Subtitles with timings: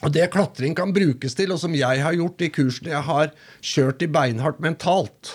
[0.00, 3.32] Og det klatring kan brukes til, og som jeg har gjort i kursene jeg har
[3.60, 5.34] kjørt i beinhardt mentalt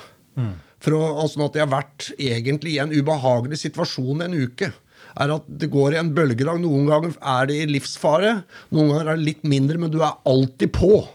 [0.86, 4.72] for å, altså at jeg har vært egentlig i en ubehagelig situasjon en uke,
[5.16, 6.60] er at det går i en bølgedag.
[6.62, 8.44] Noen ganger er det i livsfare,
[8.76, 11.08] noen ganger er det litt mindre, men du er alltid på.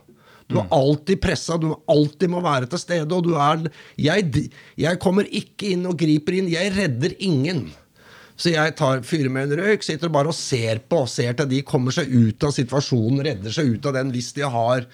[0.51, 3.15] Du er alltid pressa, du alltid må være til stede.
[3.15, 3.69] Og du er
[4.01, 4.49] jeg,
[4.81, 6.51] jeg kommer ikke inn og griper inn.
[6.51, 7.69] Jeg redder ingen.
[8.41, 11.61] Så jeg tar, fyrer med en røyk, sitter bare og ser på, ser til de
[11.67, 14.87] kommer seg ut av situasjonen, redder seg ut av den hvis de har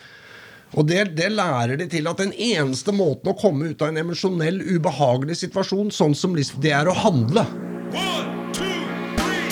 [0.74, 4.00] og det, det lærer de til at den eneste måten å komme ut av en
[4.02, 7.46] emosjonell, ubehagelig situasjon, sånn som det er å handle.
[7.94, 8.66] One, two,
[9.14, 9.46] three.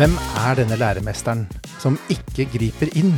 [0.00, 1.46] Hvem er denne læremesteren
[1.78, 3.14] som ikke griper inn?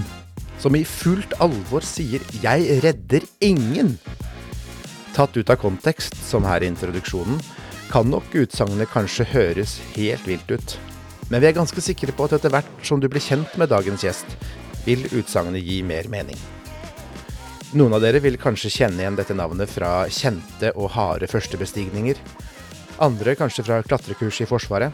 [0.59, 3.97] Som i fullt alvor sier 'jeg redder ingen'?
[5.13, 7.37] Tatt ut av kontekst, som her i introduksjonen,
[7.93, 10.79] kan nok utsagnet kanskje høres helt vilt ut.
[11.29, 14.05] Men vi er ganske sikre på at etter hvert som du blir kjent med dagens
[14.07, 14.37] gjest,
[14.87, 16.39] vil utsagnet gi mer mening.
[17.77, 22.19] Noen av dere vil kanskje kjenne igjen dette navnet fra kjente og harde førstebestigninger.
[23.05, 24.93] Andre kanskje fra klatrekurs i Forsvaret.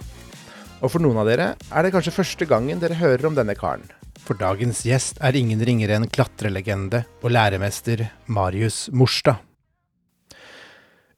[0.79, 3.87] Og for noen av dere er det kanskje første gangen dere hører om denne karen.
[4.23, 9.48] For dagens gjest er ingen ringere enn klatrelegende og læremester Marius Morstad.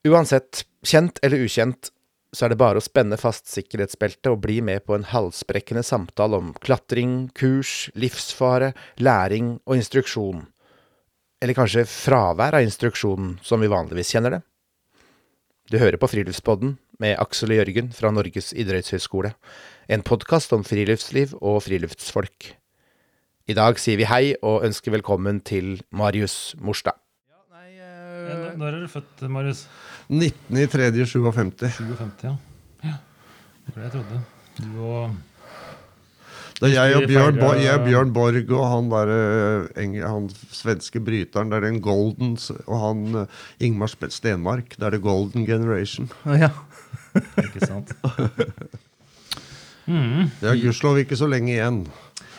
[0.08, 1.90] Uansett, kjent eller ukjent,
[2.32, 6.38] så er det bare å spenne fast sikkerhetsbeltet og bli med på en halsbrekkende samtale
[6.40, 10.46] om klatring, kurs, livsfare, læring og instruksjon.
[11.42, 14.40] Eller kanskje fravær av instruksjon, som vi vanligvis kjenner det.
[15.70, 19.34] Du hører på Friluftspodden med Aksel og Jørgen fra Norges idrettshøgskole.
[19.92, 22.54] En podkast om friluftsliv og friluftsfolk.
[23.50, 26.96] I dag sier vi hei og ønsker velkommen til Marius Morstad.
[28.28, 29.64] Ja, Når er du født, Marius?
[30.10, 31.70] 19.3.57.
[31.78, 32.36] 57, ja.
[32.84, 32.94] ja.
[33.66, 34.22] Det var det jeg trodde.
[34.60, 35.18] Du og
[36.60, 39.12] Det er jeg og Bjørn, feirer- Bo- jeg, Bjørn Borg og han, der,
[39.80, 41.48] eh, han svenske bryteren.
[41.52, 42.34] Det er den Golden
[42.66, 44.74] Og han eh, Ingmar Stenmark.
[44.76, 46.10] Det er The Golden Generation.
[46.26, 46.50] Ja.
[47.46, 47.94] Ikke sant?
[49.86, 50.28] Mm.
[50.40, 51.80] Det er gudskjelov ikke så lenge igjen.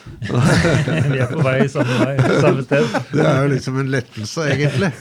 [1.11, 2.87] Vi er på vei samme vei, samme sted.
[3.11, 4.91] Det er jo liksom en lettelse, egentlig.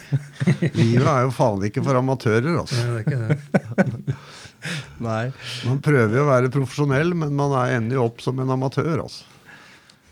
[0.77, 2.79] Livet er jo faen ikke for amatører, altså.
[2.81, 4.17] Nei, det er ikke det.
[5.09, 5.25] Nei.
[5.65, 9.05] Man prøver jo å være profesjonell, men man er ender jo opp som en amatør,
[9.07, 9.25] altså.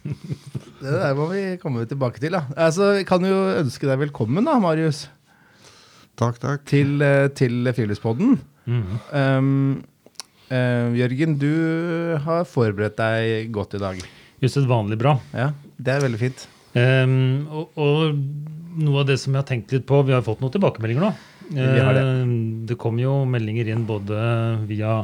[0.78, 2.36] Det der må vi komme tilbake til.
[2.36, 2.44] da.
[2.56, 5.06] Altså, kan jo ønske deg velkommen, da, Marius,
[6.18, 6.64] Takk, takk.
[6.66, 8.38] til, eh, til Friluftspodden.
[8.68, 8.86] Mm.
[9.14, 9.50] Um,
[10.50, 11.52] uh, Jørgen, du
[12.24, 14.00] har forberedt deg godt i dag.
[14.42, 15.16] Usedvanlig bra.
[15.32, 16.46] Ja, Det er veldig fint.
[16.74, 18.18] Um, og, og
[18.78, 21.12] noe av det som jeg har tenkt litt på Vi har fått noen tilbakemeldinger nå.
[21.48, 22.02] Vi har det.
[22.04, 24.18] Ehm, det kom jo meldinger inn både
[24.68, 25.00] via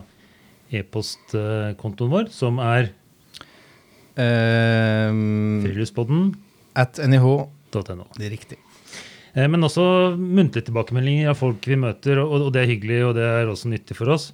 [0.75, 2.93] e-postkontoen vår, som er
[4.15, 6.37] Um, friluftspodden.no.
[6.79, 7.25] at nih.
[8.15, 8.59] Det er riktig.
[9.35, 13.17] Eh, Men også muntlige tilbakemeldinger av folk vi møter, og, og det er hyggelig, og
[13.19, 14.29] det er også nyttig for oss.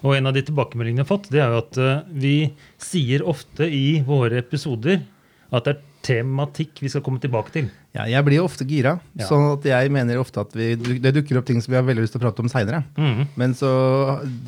[0.00, 2.34] Og en av de tilbakemeldingene vi har fått, det er jo at eh, vi
[2.80, 5.02] sier ofte i våre episoder
[5.52, 7.68] at det er tematikk vi skal komme tilbake til.
[7.96, 9.26] Ja, jeg blir jo ofte gira, Ja.
[9.26, 12.04] sånn at jeg mener ofte at vi, det dukker opp ting som vi har veldig
[12.04, 12.84] lyst til å prate om seinere.
[12.96, 13.22] Mm.
[13.40, 13.70] Men så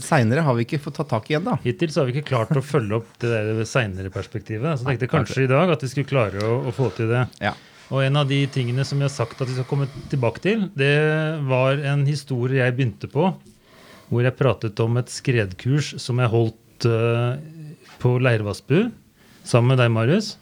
[0.05, 1.57] seinere har vi ikke fått tatt tak i da.
[1.65, 4.79] Hittil så har vi ikke klart å følge opp det der seinere perspektivet.
[4.79, 7.25] Så tenkte jeg kanskje i dag at vi skulle klare å, å få til det.
[7.43, 7.55] Ja.
[7.89, 10.67] Og en av de tingene som vi har sagt at vi skal komme tilbake til,
[10.77, 10.93] det
[11.49, 13.31] var en historie jeg begynte på,
[14.09, 17.41] hvor jeg pratet om et skredkurs som jeg holdt uh,
[18.01, 18.91] på Leirvassbu
[19.49, 20.35] sammen med deg, Marius,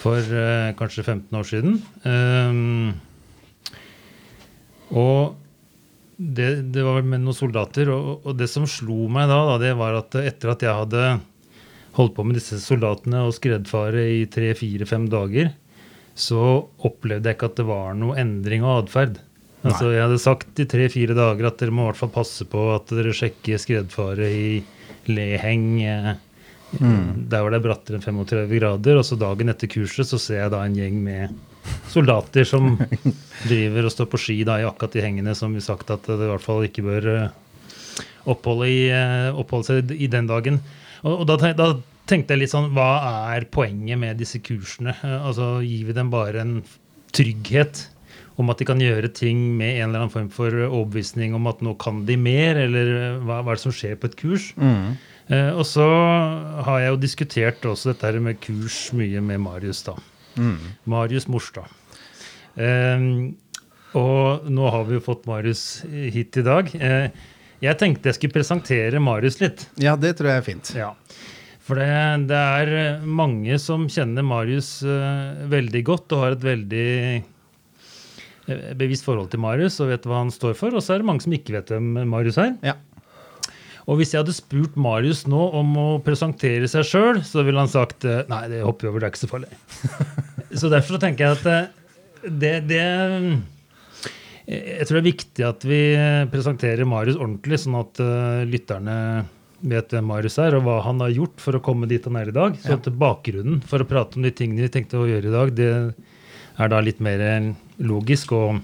[0.00, 1.78] for eh, kanskje 15 år siden.
[2.04, 2.92] Um,
[4.90, 5.36] og
[6.16, 9.74] det, det var med noen soldater, og, og det som slo meg da, da, det
[9.78, 11.04] var at etter at jeg hadde
[11.96, 15.52] holdt på med disse soldatene og skredfare i tre, fire, fem dager,
[16.18, 16.42] så
[16.86, 19.20] opplevde jeg ikke at det var noe endring av atferd.
[19.60, 22.62] Altså, jeg hadde sagt i tre-fire dager at dere må i hvert fall passe på
[22.72, 24.52] at dere sjekker skredfare i
[25.10, 25.66] leheng.
[25.84, 26.14] eh,
[26.78, 29.00] Der var det er brattere enn 35 grader.
[29.00, 31.36] Og så dagen etter kurset så ser jeg da en gjeng med
[31.92, 32.76] soldater som
[33.50, 36.18] driver og står på ski da i akkurat de hengene som vi sagt at det
[36.18, 37.28] i hvert fall ikke bør eh,
[38.30, 40.60] oppholde, i, eh, oppholde seg i den dagen.
[41.02, 41.72] Og, og da, da
[42.10, 42.90] tenkte jeg litt sånn, hva
[43.34, 44.96] er poenget med disse kursene?
[45.04, 46.60] Eh, Altså Gir vi dem bare en
[47.16, 47.88] trygghet
[48.40, 51.60] om at de kan gjøre ting med en eller annen form for overbevisning om at
[51.64, 54.46] nå kan de mer, eller hva, hva er det som skjer på et kurs?
[55.30, 55.86] Eh, og så
[56.66, 59.94] har jeg jo diskutert også dette her med kurs mye med Marius, da.
[60.90, 61.70] Marius Morstad.
[62.58, 63.06] Eh,
[63.98, 66.70] og nå har vi jo fått Marius hit i dag.
[66.74, 67.10] Eh,
[67.60, 69.66] jeg tenkte jeg skulle presentere Marius litt.
[69.82, 70.72] Ja, det tror jeg er fint.
[70.78, 70.94] Ja.
[71.66, 71.90] For det,
[72.30, 76.88] det er mange som kjenner Marius uh, veldig godt og har et veldig
[78.80, 80.74] bevisst forhold til Marius og vet hva han står for.
[80.74, 82.56] Og så er det mange som ikke vet hvem Marius er.
[82.66, 82.74] Ja.
[83.88, 87.70] Og hvis jeg hadde spurt Marius nå om å presentere seg sjøl, så ville han
[87.70, 89.50] sagt eh, nei, det hopper vi over, det er ikke så farlig.
[90.60, 92.84] så derfor så tenker jeg at eh, det, det
[94.50, 95.82] Jeg tror det er viktig at vi
[96.32, 98.96] presenterer Marius ordentlig, sånn at eh, lytterne
[99.60, 102.30] vet hvem Marius er, og hva han har gjort for å komme dit han er
[102.30, 102.56] i dag.
[102.60, 105.52] Så at bakgrunnen for å prate om de tingene vi tenkte å gjøre i dag,
[105.56, 105.72] det
[106.60, 107.20] er da litt mer
[107.80, 108.60] logisk og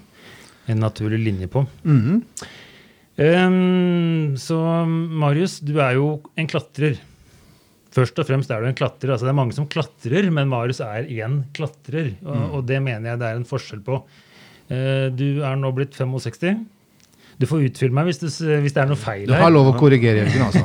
[0.67, 1.63] en naturlig linje på.
[3.17, 6.99] Ehm, så Marius, du er jo en klatrer.
[7.97, 9.15] Først og fremst er du en klatrer.
[9.15, 12.13] altså Det er mange som klatrer, men Marius er én klatrer.
[12.27, 14.03] Og, og det mener jeg det er en forskjell på.
[14.69, 16.65] Uh, du er nå blitt 65.
[17.37, 18.29] Du får utfylle meg hvis, du,
[18.65, 19.39] hvis det er noe feil her.
[19.41, 20.47] Du har lov å korrigere, Jørgen.
[20.49, 20.65] altså.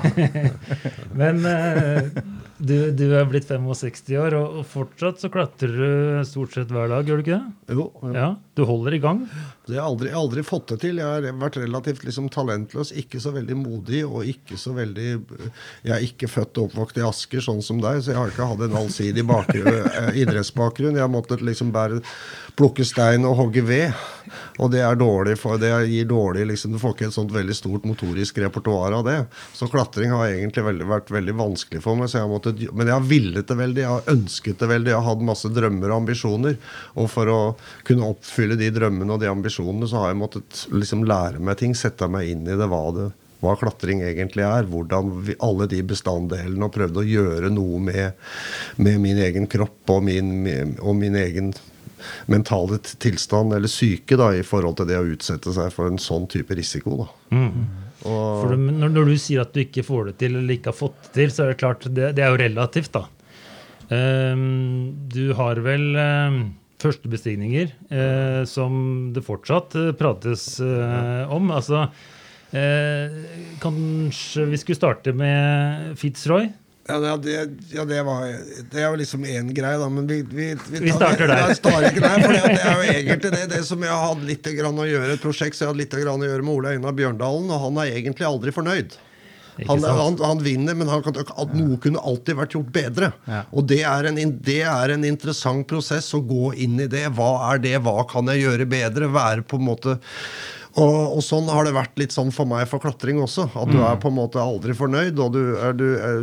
[1.19, 2.21] Men uh,
[2.61, 6.91] du, du er blitt 65 år, og, og fortsatt så klatrer du stort sett hver
[6.91, 7.75] dag, gjør du ikke det?
[7.79, 9.23] Jo, Ja, Du holder i gang.
[9.67, 10.97] Det har jeg aldri, aldri fått det til.
[10.97, 15.91] Jeg har vært relativt liksom, talentløs, ikke så veldig modig og ikke så veldig Jeg
[15.93, 18.63] er ikke født og oppvokst i Asker, sånn som deg, så jeg har ikke hatt
[18.65, 20.97] en allsidig eh, idrettsbakgrunn.
[20.97, 22.01] Jeg har måttet liksom bare
[22.57, 23.93] plukke stein og hogge ved.
[24.61, 27.55] Og det er dårlig for det gir dårlig liksom, Du får ikke et sånt veldig
[27.57, 29.19] stort motorisk repertoar av det.
[29.53, 32.09] Så klatring har egentlig veldig, vært veldig vanskelig for meg.
[32.09, 34.97] Jeg har måttet, men jeg har villet det veldig, jeg har ønsket det veldig, jeg
[34.99, 36.59] har hatt masse drømmer og ambisjoner.
[36.97, 37.39] Og for å
[37.85, 41.75] kunne oppfylle de drømmene og de ambisjonene, så har jeg måttet liksom lære meg ting,
[41.77, 43.11] sette meg inn i det, hva det
[43.41, 48.19] hva klatring egentlig er, hvordan vi, alle de bestanddelene, og prøvde å gjøre noe med,
[48.77, 50.45] med min egen kropp og min,
[50.77, 51.49] og min egen
[52.29, 56.27] mentale tilstand eller syke da, i forhold til det å utsette seg for en sånn
[56.29, 57.01] type risiko.
[57.01, 57.09] Da.
[58.01, 60.73] Og, For du, når, når du sier at du ikke får det til eller ikke
[60.73, 63.05] har fått det til, så er det klart, det, det er jo relativt, da.
[63.91, 66.41] Um, du har vel um,
[66.81, 71.51] førstebestigninger eh, som det fortsatt eh, prates eh, om.
[71.53, 71.85] Altså,
[72.51, 73.21] eh,
[73.63, 76.49] kanskje vi skulle starte med Fitzroy?
[76.91, 78.25] ja, det, ja, det, var,
[78.71, 81.45] det er jo liksom én greie, da, men vi, vi, Vi starter der.
[81.51, 84.51] Jeg starter ikke der, for det er jo egentlig det, det som jeg hatt litt
[84.57, 86.97] grann å gjøre, et prosjekt som jeg hatt litt grann å gjøre med Ole Einar
[86.97, 88.97] Bjørndalen, og han er egentlig aldri fornøyd.
[89.67, 91.17] Han, han, han vinner, men han kan,
[91.55, 93.11] noe kunne alltid vært gjort bedre.
[93.27, 93.43] Ja.
[93.51, 97.07] Og det er, en, det er en interessant prosess å gå inn i det.
[97.17, 97.75] Hva er det?
[97.85, 99.11] Hva kan jeg gjøre bedre?
[99.11, 99.99] Være på en måte
[100.79, 103.49] og, og sånn har det vært litt sånn for meg for klatring også.
[103.59, 105.19] At du er på en måte aldri fornøyd.
[105.19, 106.21] Og du er, du er,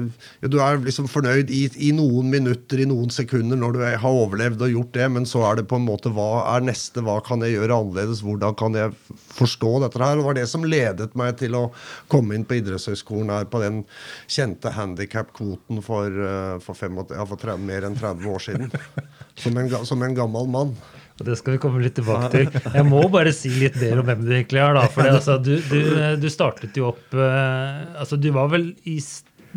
[0.48, 4.20] du er liksom fornøyd i, i noen minutter, i noen sekunder, når du er, har
[4.22, 7.04] overlevd og gjort det, men så er det på en måte hva er neste?
[7.04, 8.22] Hva kan jeg gjøre annerledes?
[8.24, 8.94] Hvordan kan jeg
[9.36, 10.16] forstå dette her?
[10.16, 11.64] Og det var det som ledet meg til å
[12.08, 13.82] komme inn på idrettshøyskolen her på den
[14.24, 18.72] kjente handikap-kvoten for, eh, for, fem, ja, for 30, mer enn 30 år siden.
[19.38, 20.72] Som en, som en gammel mann.
[21.18, 22.48] Og det skal vi komme litt tilbake til.
[22.78, 24.76] Jeg må bare si litt mer om hvem du egentlig er.
[24.76, 25.80] da, for det, altså, du, du,
[26.22, 29.00] du startet jo opp uh, altså Du var vel i,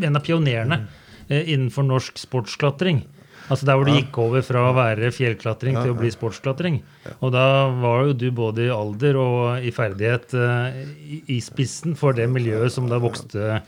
[0.02, 3.04] en av pionerene uh, innenfor norsk sportsklatring.
[3.52, 6.82] Altså Der hvor du gikk over fra å være fjellklatring til å bli sportsklatring.
[7.20, 7.46] Og da
[7.82, 12.30] var jo du både i alder og i ferdighet uh, i, i spissen for det
[12.32, 13.62] miljøet som da vokste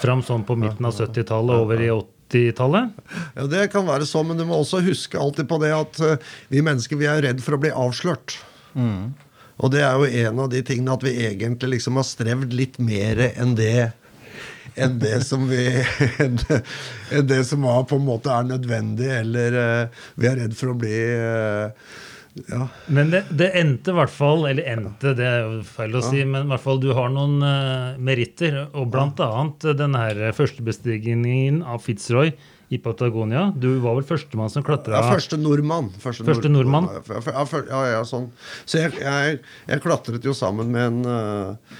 [0.00, 1.92] fram sånn på midten av 70-tallet over i
[2.28, 2.94] 80-tallet.
[3.36, 6.30] Ja, Det kan være sånn, men du må også huske alltid på det at eh,
[6.52, 8.38] vi mennesker vi er redd for å bli avslørt.
[9.62, 12.80] Og det er jo en av de tingene at vi egentlig liksom har strevd litt
[12.82, 13.92] mer enn det
[14.74, 15.60] enn det som vi
[16.24, 16.56] enn det,
[17.14, 20.72] enn det som var på en måte er nødvendig, eller eh, vi er redd for
[20.72, 21.70] å bli eh,
[22.50, 22.64] ja.
[22.90, 26.24] Men det, det endte i hvert fall Eller endte, det er jo feil å si,
[26.26, 28.56] men i hvert fall du har noen uh, meritter.
[28.74, 32.32] Og blant annet den her førstebestigningen av Fitzroy
[32.74, 33.52] i Patagonia.
[33.54, 35.92] Du var vel førstemann som klatra Ja, første nordmann.
[36.02, 36.88] Første, Første nordmann.
[36.90, 38.30] Ja, f- ja, ja, ja, sånn.
[38.66, 39.38] Så jeg, jeg,
[39.68, 41.76] jeg klatret jo sammen med en eh,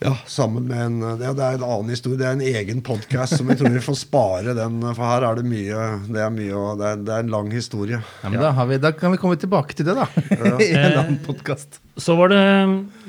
[0.00, 2.18] ja, sammen med en det, det er en annen historie.
[2.20, 4.78] Det er en egen podkast som jeg tror vi får spare den.
[4.86, 7.50] For her er det mye Det er, mye, og det er, det er en lang
[7.50, 7.98] historie.
[8.22, 10.06] Ja, men da, har vi, da kan vi komme tilbake til det, da.
[10.64, 11.80] I en annen podkast.
[11.98, 12.42] Så var det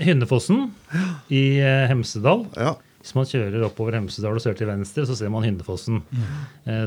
[0.02, 0.72] Hyndefossen
[1.30, 2.48] i eh, Hemsedal.
[2.58, 2.74] Ja.
[3.00, 6.02] Hvis man kjører oppover Hemsedal og ser til venstre, så ser man Hyndefossen.
[6.10, 6.34] Mm.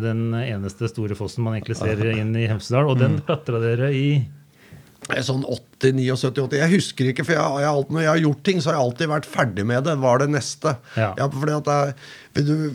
[0.02, 2.90] Den eneste store fossen man egentlig ser inn i Hemsedal.
[2.90, 4.06] Og den klatra dere i
[5.10, 8.42] er Sånn 80, 79, 80 Jeg husker ikke, for jeg, jeg, når jeg har gjort
[8.46, 9.98] ting, så har jeg alltid vært ferdig med det.
[10.02, 10.76] Hva er det neste?
[10.96, 11.12] Ja.
[11.28, 12.66] fordi at det er,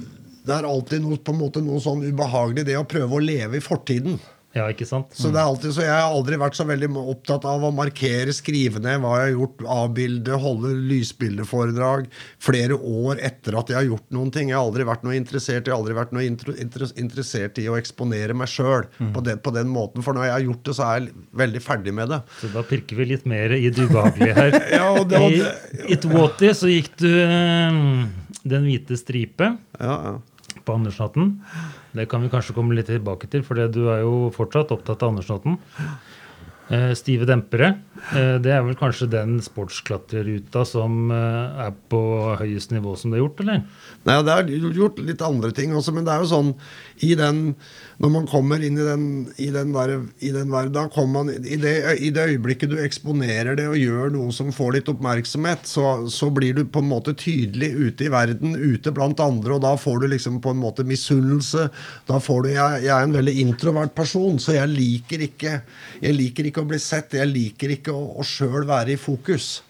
[0.48, 3.60] det er alltid noe, på en måte, noe sånn ubehagelig, det å prøve å leve
[3.60, 4.20] i fortiden.
[4.58, 5.12] Ja, ikke sant?
[5.14, 8.34] Så, det er alltid, så jeg har aldri vært så veldig opptatt av å markere,
[8.34, 12.08] skrive ned hva jeg har gjort, avbilde, holde lysbildeforedrag
[12.42, 14.50] flere år etter at jeg har gjort noen ting.
[14.52, 16.56] Jeg har aldri vært noe interessert, jeg har aldri vært noe inter,
[16.98, 20.04] interessert i å eksponere meg sjøl på, den- på den måten.
[20.06, 22.22] For når jeg har gjort det, så er jeg veldig ferdig med det.
[22.42, 24.58] Så da pirker vi litt mer i det ubehagelige her.
[24.78, 27.78] Ja, og det- og I Itwati så gikk du eh,
[28.48, 30.16] Den hvite stripe Ja, ja.
[30.66, 31.38] på Andersnatten.
[31.98, 35.16] Det kan vi kanskje komme litt tilbake til, for du er jo fortsatt opptatt av
[35.16, 35.58] Andersnatten.
[36.70, 37.68] Eh, Stive dempere.
[38.12, 42.00] Eh, det er vel kanskje den sportsklatreruta som eh, er på
[42.42, 43.62] høyest nivå som det er gjort, eller?
[44.08, 46.52] Nei, det er gjort litt andre ting også, men det er jo sånn
[47.08, 47.56] i den
[48.02, 49.06] Når man kommer inn i den,
[49.42, 53.58] i den, der, i den da kommer man i det, I det øyeblikket du eksponerer
[53.58, 57.16] det og gjør noe som får litt oppmerksomhet, så, så blir du på en måte
[57.18, 60.86] tydelig ute i verden, ute blant andre, og da får du liksom på en måte
[60.88, 61.70] misunnelse.
[62.10, 65.58] Da får du Jeg, jeg er en veldig introvert person, så jeg liker ikke
[66.04, 67.16] Jeg liker ikke å bli sett.
[67.18, 69.62] Jeg liker ikke å, å sjøl være i fokus.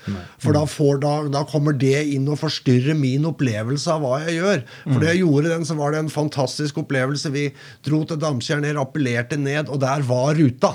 [0.44, 4.40] For da, får, da, da kommer det inn og forstyrrer min opplevelse av hva jeg
[4.40, 4.66] gjør.
[4.88, 7.34] For da jeg gjorde den, så var det en fantastisk opplevelse.
[7.36, 7.46] Vi
[7.86, 10.74] dro til Damtjern, rappellerte ned, og der var ruta.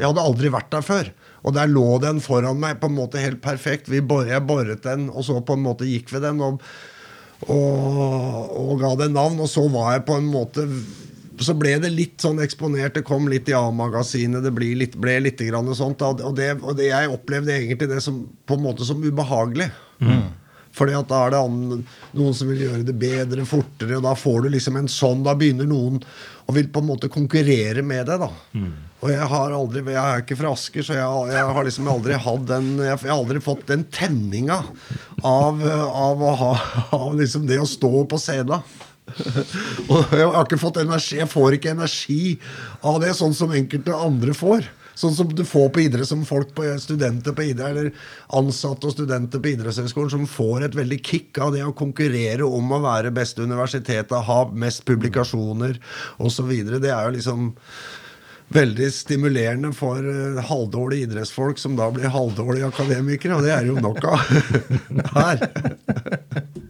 [0.00, 1.12] Jeg hadde aldri vært der før.
[1.44, 3.90] Og der lå den foran meg på en måte helt perfekt.
[3.92, 6.42] Vi bor, jeg boret den, og så på en måte gikk vi den.
[6.42, 6.60] og
[7.50, 10.64] og, og ga det navn, og så var jeg på en måte
[11.42, 12.94] så ble det litt sånn eksponert.
[12.94, 14.44] Det kom litt i A-magasinet.
[14.44, 16.04] Det ble litt, ble litt grann sånt.
[16.04, 19.70] Og, det, og det, jeg opplevde egentlig det som, på en måte som ubehagelig.
[20.74, 21.84] Fordi at da er det annen,
[22.18, 25.36] noen som vil gjøre det bedre, fortere, og da får du liksom en sånn Da
[25.38, 26.00] begynner noen
[26.50, 28.30] å vil på en måte konkurrere med deg, da.
[29.04, 32.18] Og jeg har aldri Jeg er ikke fra Asker, så jeg, jeg har liksom aldri
[32.26, 34.58] hatt den jeg har aldri fått den tenninga
[35.22, 36.52] av, av å ha
[36.98, 38.66] av liksom det å stå på scenen.
[39.92, 42.38] Og jeg har ikke fått energi Jeg får ikke energi
[42.86, 44.70] av det, sånn som enkelte andre får.
[44.94, 47.90] Sånn som du får på idrett som folk på studenter på idrett, eller
[48.38, 52.70] ansatte og studenter på idrettshøyskolen, som får et veldig kick av det å konkurrere om
[52.76, 55.80] å være beste universitetet, ha mest publikasjoner
[56.22, 56.52] osv.
[56.78, 57.50] Det er jo liksom
[58.54, 63.80] veldig stimulerende for uh, halvdårlige idrettsfolk som da blir halvdårlige akademikere, og det er jo
[63.82, 64.22] nok av
[65.16, 66.62] her.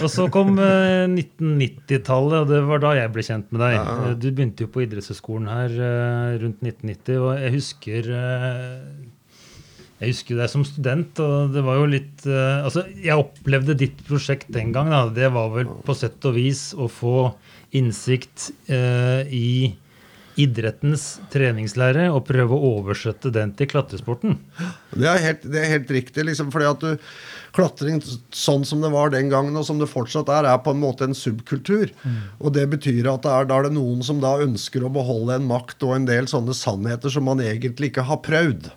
[0.00, 3.76] Og så kom eh, 1990-tallet, og det var da jeg ble kjent med deg.
[3.76, 4.14] Ja.
[4.16, 9.10] Du begynte jo på idrettshøyskolen her eh, rundt 1990, og jeg husker eh,
[10.00, 14.00] jeg husker deg som student, og det var jo litt eh, Altså, jeg opplevde ditt
[14.08, 15.04] prosjekt den gang, da.
[15.12, 17.28] Det var vel på sett og vis å få
[17.76, 19.50] innsikt eh, i
[20.40, 24.38] idrettens treningslære og prøve å oversette den til klatresporten.
[24.94, 26.24] Det er helt, det er helt riktig.
[26.30, 27.10] liksom, fordi at du,
[27.56, 28.00] Klatring
[28.36, 31.06] sånn som det var den gangen, og som det fortsatt er, er på en måte
[31.08, 31.90] en subkultur.
[32.38, 35.38] Og det betyr at det er, da er det noen som da ønsker å beholde
[35.38, 38.70] en makt og en del sånne sannheter som man egentlig ikke har prøvd.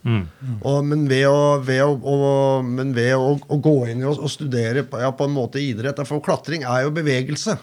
[0.61, 4.19] Og, men ved, å, ved, å, og, men ved å, å gå inn i og,
[4.23, 7.57] og studere på, ja, på en måte idrett For klatring er jo bevegelse.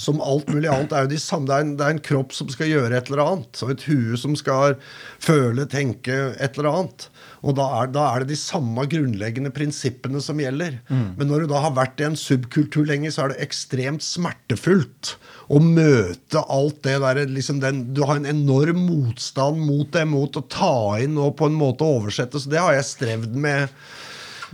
[0.00, 1.48] Som alt mulig annet er jo de samme.
[1.48, 3.64] Det er, en, det er en kropp som skal gjøre et eller annet.
[3.64, 4.76] Og et hue som skal
[5.22, 7.08] føle, tenke et eller annet.
[7.44, 10.78] Og da er, da er det de samme grunnleggende prinsippene som gjelder.
[10.88, 15.14] Men når du da har vært i en subkultur lenge, så er det ekstremt smertefullt
[15.52, 20.46] å møte alt det der liksom Du har en enorm motstand mot det, mot å
[20.48, 22.40] ta inn og på en måte oversette.
[22.40, 23.68] Så det har jeg strevd med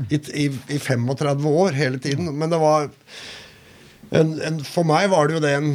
[0.09, 2.33] i, i, i 35 år hele tiden.
[2.35, 2.91] Men det var
[4.11, 5.69] en, en, for meg var det jo det en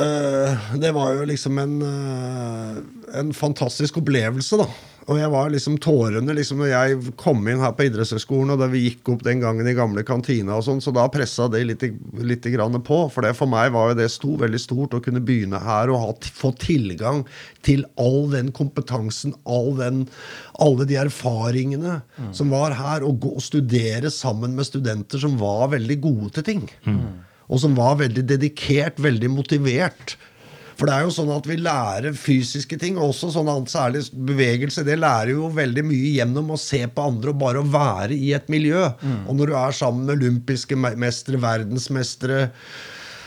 [0.00, 2.76] øh, Det var jo liksom en, øh,
[3.20, 4.68] en fantastisk opplevelse, da.
[5.06, 8.66] Og jeg var liksom tårende liksom når jeg kom inn her på idrettshøyskolen, og da
[8.72, 11.84] vi gikk opp den gangen i gamle kantina og sånn, så da pressa det litt,
[12.26, 12.98] litt grann på.
[13.14, 16.02] For det for meg var jo det sto, veldig stort å kunne begynne her og
[16.02, 17.22] ha, få tilgang
[17.66, 20.02] til all den kompetansen, all den,
[20.58, 22.00] alle de erfaringene
[22.34, 26.50] som var her, og gå og studere sammen med studenter som var veldig gode til
[26.50, 26.66] ting.
[27.46, 30.16] Og som var veldig dedikert, veldig motivert.
[30.76, 34.84] For det er jo sånn at vi lærer fysiske ting, og også sånn særlig bevegelse.
[34.84, 38.34] Det lærer jo veldig mye gjennom å se på andre og bare å være i
[38.36, 38.82] et miljø.
[39.24, 42.50] Og når du er sammen med olympiske mestere, verdensmestere,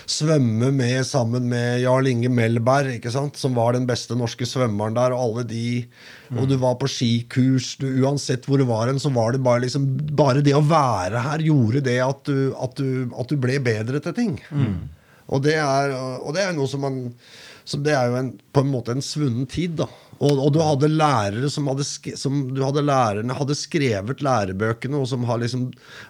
[0.09, 3.37] svømme med sammen med Jarl Inge Melberg, ikke sant?
[3.37, 5.65] som var den beste norske svømmeren der, og alle de
[6.37, 7.75] Og du var på skikurs.
[7.81, 11.23] Du, uansett hvor du var hen, så var det bare liksom Bare det å være
[11.25, 14.35] her gjorde det at du, at du, at du ble bedre til ting.
[15.29, 16.99] Og det er, og det er noe som man
[17.69, 19.85] som Det er jo en, på en måte en svunnen tid, da.
[20.19, 21.85] Og, og du hadde lærere som hadde,
[22.19, 25.69] som du hadde lærerne hadde skrevet lærebøkene, og som har liksom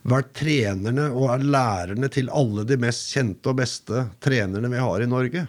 [0.09, 5.05] vært trenerne og er lærerne til alle de mest kjente og beste trenerne vi har
[5.05, 5.45] i Norge.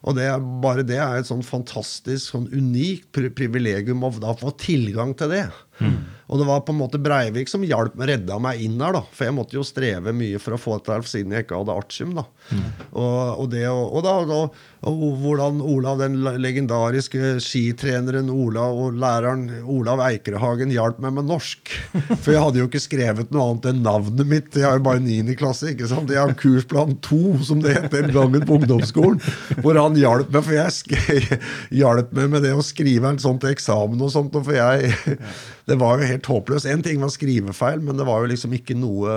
[0.00, 4.32] Og det er, bare det er et sånn fantastisk, sånn unikt pri privilegium å da
[4.36, 5.46] få tilgang til det.
[6.30, 8.92] Og det var på en måte Breivik som hjalp meg, redda meg inn der.
[8.94, 11.58] da, For jeg måtte jo streve mye for å få dette Alf siden jeg ikke
[11.58, 12.12] hadde artium.
[12.20, 12.26] da.
[12.92, 18.94] Og, og, det, og, og da, og, og hvordan Olav, den legendariske skitreneren Olav og
[18.96, 21.68] læreren Olav Eikrehagen hjalp meg med norsk.
[22.22, 24.48] For jeg hadde jo ikke skrevet noe annet enn navnet mitt.
[24.56, 25.36] Jeg er jo bare 9.
[25.36, 25.74] klasse.
[25.74, 26.08] ikke sant?
[26.08, 27.20] Jeg har kursplan 2,
[27.50, 29.20] som det het den gangen på ungdomsskolen.
[29.60, 31.40] Hvor han hjalp meg, for jeg
[31.82, 34.40] hjalp meg med det å skrive en sånn til eksamen og sånt.
[34.40, 34.94] for jeg,
[35.70, 36.70] Det var jo helt håpløst.
[36.72, 39.12] Én ting var skrivefeil, men det var jo liksom ikke noe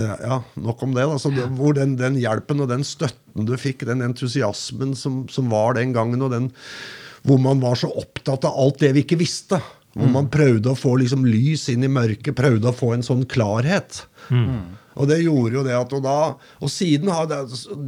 [0.00, 1.04] Ja, nok om det.
[1.04, 5.26] da, så det, hvor den, den hjelpen og den støtten du fikk, den entusiasmen som,
[5.28, 6.48] som var den gangen, og den
[7.26, 9.58] hvor man var så opptatt av alt det vi ikke visste.
[9.96, 13.24] Hvor man prøvde å få liksom lys inn i mørket, prøvde å få en sånn
[13.28, 14.04] klarhet.
[14.96, 16.16] Og det gjorde jo det at, og, da,
[16.64, 17.40] og siden har det,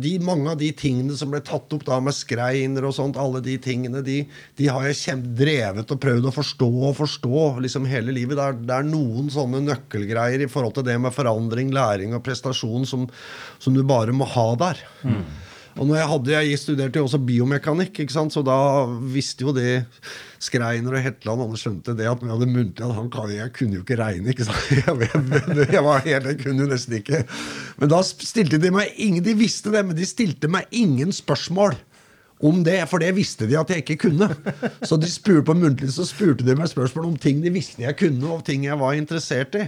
[0.04, 3.40] de, mange av de tingene som ble tatt opp da med skreiner og sånt, alle
[3.44, 4.18] de tingene, de,
[4.60, 8.36] de har jeg kjem, drevet og prøvd å forstå og forstå liksom hele livet.
[8.36, 12.24] Det er, det er noen sånne nøkkelgreier i forhold til det med forandring, læring og
[12.26, 13.08] prestasjon som,
[13.58, 14.84] som du bare må ha der.
[15.78, 18.34] Og når jeg hadde, jeg studerte jo også biomekanikk, ikke sant?
[18.34, 18.58] så da
[19.14, 19.86] visste jo det
[20.38, 23.98] Skreiner og Hetland alle skjønte det at jeg muntlig at kan, Jeg kunne jo ikke
[23.98, 24.46] regne, ikke?
[24.78, 27.24] Jeg, jeg, var helt, jeg kunne jo nesten ikke.
[27.78, 31.74] Men da stilte de meg ingen De visste det, men de stilte meg ingen spørsmål
[32.38, 34.28] om det, for det visste de at jeg ikke kunne.
[34.86, 37.98] Så de spurte på muntlig så spurte de meg spørsmål om ting de visste jeg
[37.98, 39.66] kunne, og ting jeg var interessert i.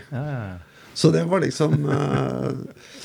[1.01, 2.49] Så det var liksom eh,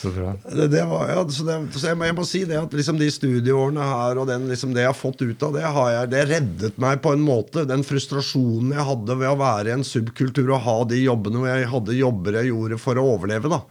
[0.02, 0.34] Så bra.
[0.52, 3.00] det, det var, ja, så det, så jeg, må, jeg må si det at liksom
[3.00, 6.10] de studieårene her og den, liksom det jeg har fått ut av det, har jeg,
[6.12, 7.64] det reddet meg på en måte.
[7.70, 11.52] Den frustrasjonen jeg hadde ved å være i en subkultur og ha de jobbene hvor
[11.54, 13.54] jeg hadde jobber jeg gjorde for å overleve.
[13.54, 13.62] da.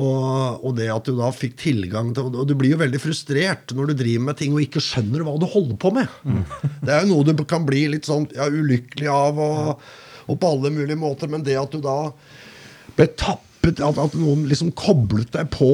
[0.00, 3.74] Og, og det at du da fikk tilgang til Og du blir jo veldig frustrert
[3.76, 6.08] når du driver med ting og ikke skjønner hva du holder på med.
[6.86, 9.84] Det er jo noe du kan bli litt sånn ja, ulykkelig av og,
[10.24, 11.98] og på alle mulige måter, men det at du da
[12.96, 15.70] ble tappet at, at noen liksom koblet deg på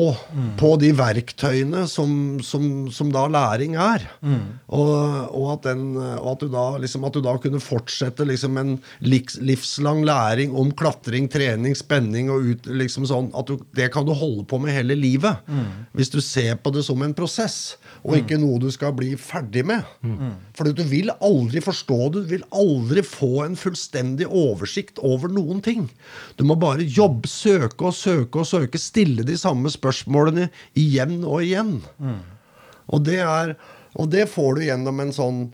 [0.59, 4.05] på de verktøyene som, som, som da læring er.
[4.69, 4.93] Og,
[5.33, 8.75] og, at den, og at, du da, liksom, at du da kunne fortsette liksom en
[9.01, 14.13] livslang læring om klatring, trening, spenning og ut, liksom sånn, at du, Det kan du
[14.17, 15.45] holde på med hele livet.
[15.97, 19.65] Hvis du ser på det som en prosess, og ikke noe du skal bli ferdig
[19.67, 19.87] med.
[20.57, 25.63] For du vil aldri forstå det, du vil aldri få en fullstendig oversikt over noen
[25.65, 25.89] ting.
[26.39, 31.43] Du må bare jobbe, søke og søke og søke, stille de samme spørsmålene igjen og
[31.47, 31.77] igjen.
[32.89, 33.55] Og, det er,
[33.95, 35.45] og det får du gjennom en sånn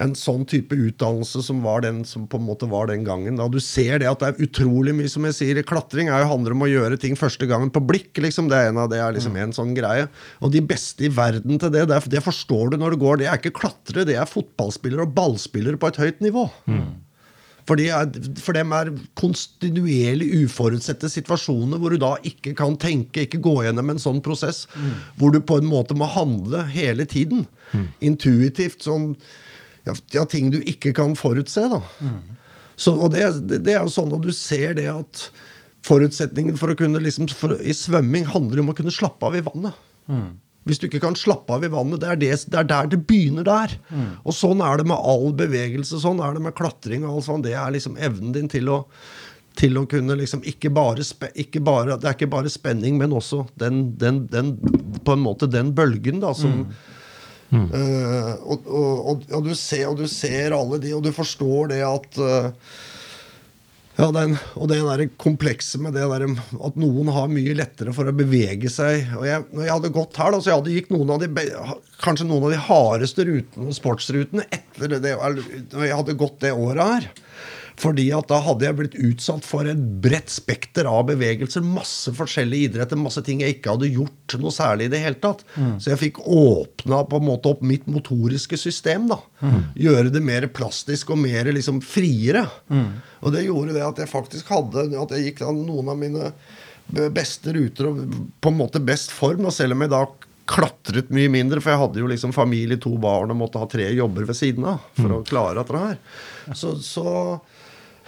[0.00, 3.36] en sånn type utdannelse som var den som på en måte var den gangen.
[3.36, 6.30] Da du ser det at det er utrolig mye som jeg sier, Klatring er jo,
[6.32, 8.16] handler om å gjøre ting første gangen på blikk.
[8.24, 10.08] liksom, Det er en av det er liksom en sånn greie.
[10.40, 13.20] Og de beste i verden til det, det, forstår du når det går.
[13.20, 16.48] Det er ikke klatre, det er fotballspillere og ballspillere på et høyt nivå.
[17.68, 18.08] For, de er,
[18.42, 23.92] for dem er kontinuerlig uforutsette situasjoner hvor du da ikke kan tenke, ikke gå gjennom
[23.92, 24.64] en sånn prosess.
[25.20, 27.46] Hvor du på en måte må handle hele tiden.
[28.02, 28.82] Intuitivt.
[28.82, 29.12] Sånn,
[29.86, 31.68] ja, ja, ting du ikke kan forutse.
[31.70, 31.82] da.
[32.76, 35.26] Så, og det, det, er jo sånn at du ser det at
[35.86, 39.44] forutsetningen for å kunne liksom, for, i svømming handler om å kunne slappe av i
[39.44, 39.78] vannet.
[40.68, 43.00] Hvis du ikke kan slappe av i vannet, det er, det, det er der det
[43.08, 43.74] begynner der.
[44.22, 47.48] Og sånn er det med all bevegelse, sånn er det med klatring og alt sånt.
[47.48, 48.78] Det er liksom evnen din til å,
[49.58, 53.44] til å kunne liksom ikke bare, ikke bare Det er ikke bare spenning, men også
[53.60, 54.56] den, den, den
[55.02, 56.68] på en måte den bølgen da, som
[57.52, 61.74] Eh, og, og, og, og, du ser, og du ser alle de, og du forstår
[61.74, 62.46] det at eh,
[63.98, 68.08] ja, den, og det der komplekse med det der at noen har mye lettere for
[68.08, 69.10] å bevege seg.
[69.18, 71.28] Og jeg, når jeg hadde gått her, da, så jeg hadde gikk noen av de,
[72.04, 75.12] kanskje noen av de hardeste rutene, sportsrutene etter det,
[75.74, 77.10] når jeg hadde gått det året her.
[77.82, 81.64] Fordi at da hadde jeg blitt utsatt for et bredt spekter av bevegelser.
[81.66, 85.42] Masse forskjellige idretter, masse ting jeg ikke hadde gjort noe særlig i det hele tatt.
[85.82, 89.08] Så jeg fikk åpna på en måte opp mitt motoriske system.
[89.10, 89.18] da.
[89.74, 92.44] Gjøre det mer plastisk og mer liksom friere.
[93.22, 96.32] Og det gjorde det at jeg faktisk hadde At jeg gikk da noen av mine
[97.14, 98.02] beste ruter og
[98.42, 99.46] på en måte best form.
[99.48, 100.04] Og selv om jeg da
[100.52, 103.86] klatret mye mindre, for jeg hadde jo liksom familie, to barn og måtte ha tre
[103.94, 105.98] jobber ved siden av for å klare dette her.
[106.58, 107.06] Så, så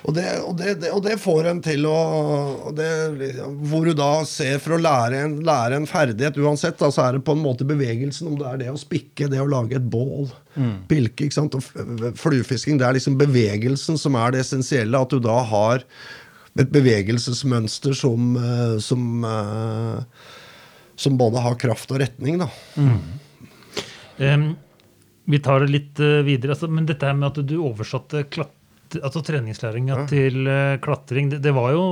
[0.04, 1.98] Og det, og, det, det, og det får en til å
[2.76, 6.90] det, liksom, Hvor du da ser for å lære en, lære en ferdighet uansett, da,
[6.92, 8.28] så er det på en måte bevegelsen.
[8.28, 10.28] Om det er det å spikke, det å lage et bål,
[10.90, 11.56] pilke ikke sant?
[11.56, 12.76] og fluefisking.
[12.80, 15.00] Det er liksom bevegelsen som er det essensielle.
[15.00, 15.88] At du da har
[16.54, 20.02] et bevegelsesmønster som, eh, som, eh,
[20.96, 22.38] som både har kraft og retning.
[22.38, 22.48] da.
[24.18, 24.56] Em,
[25.26, 26.54] vi tar det litt eh, videre.
[26.54, 28.54] Altså, men dette her med at du oversatte klatt,
[29.02, 31.84] altså treningslæringa til eh, klatring, det, det var jo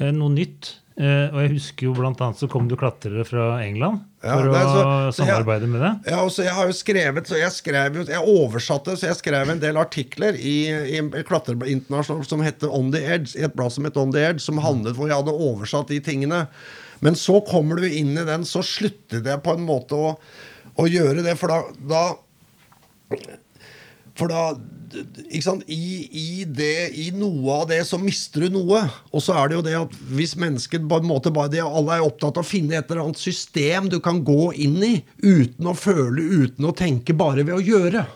[0.00, 0.74] eh, noe nytt.
[0.98, 4.48] Eh, og jeg husker jo blant annet så kom du klatrere fra England Ja, for
[4.48, 5.92] er å så- så jeg- samarbeide med det.
[6.10, 9.48] Ja, altså jeg har jo skrevet, så jeg skrev jo, jeg oversatte, så jeg skrev
[9.54, 13.84] en del artikler i, i internasjonalt som heter On the Edge, i et blad som
[13.86, 16.48] het On the Edge, som handlet hvor jeg hadde oversatt de tingene.
[17.00, 20.16] Men så kommer du inn i den, så sluttet jeg på en måte å,
[20.82, 22.16] å gjøre det, for da, da
[24.18, 24.48] for da?
[25.68, 28.80] I, i, det, I noe av det så mister du noe.
[29.12, 31.98] Og så er det jo det at hvis mennesket på en måte bare det, Alle
[31.98, 35.68] er opptatt av å finne et eller annet system du kan gå inn i uten
[35.68, 38.06] å føle, uten å tenke, bare ved å gjøre.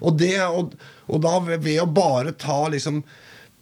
[0.00, 0.74] Og, det, og,
[1.06, 3.04] og da ved, å bare ta liksom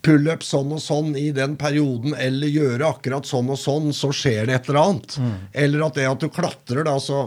[0.06, 4.46] pullup sånn og sånn i den perioden, eller gjøre akkurat sånn og sånn, så skjer
[4.48, 5.18] det et eller annet.
[5.52, 7.26] Eller at det at du klatrer, da, så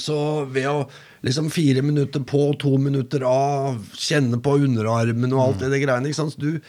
[0.00, 0.86] så ved å
[1.24, 6.10] liksom fire minutter på, to minutter av, kjenne på underarmen og alt det, det greiene
[6.10, 6.36] ikke sant?
[6.38, 6.60] Du,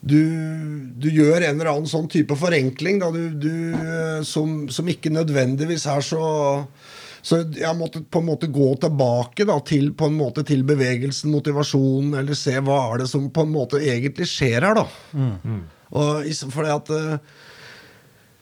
[0.00, 0.22] du,
[1.00, 5.12] du gjør en eller annen sånn type forenkling da, du, du, eh, som, som ikke
[5.12, 6.24] nødvendigvis er så
[7.20, 11.28] så jeg måtte på en måte gå tilbake da, til, på en måte, til bevegelsen,
[11.34, 14.80] motivasjonen, eller se hva er det som på en måte egentlig skjer her.
[14.80, 14.86] da.
[15.90, 17.36] Og for fordi at eh,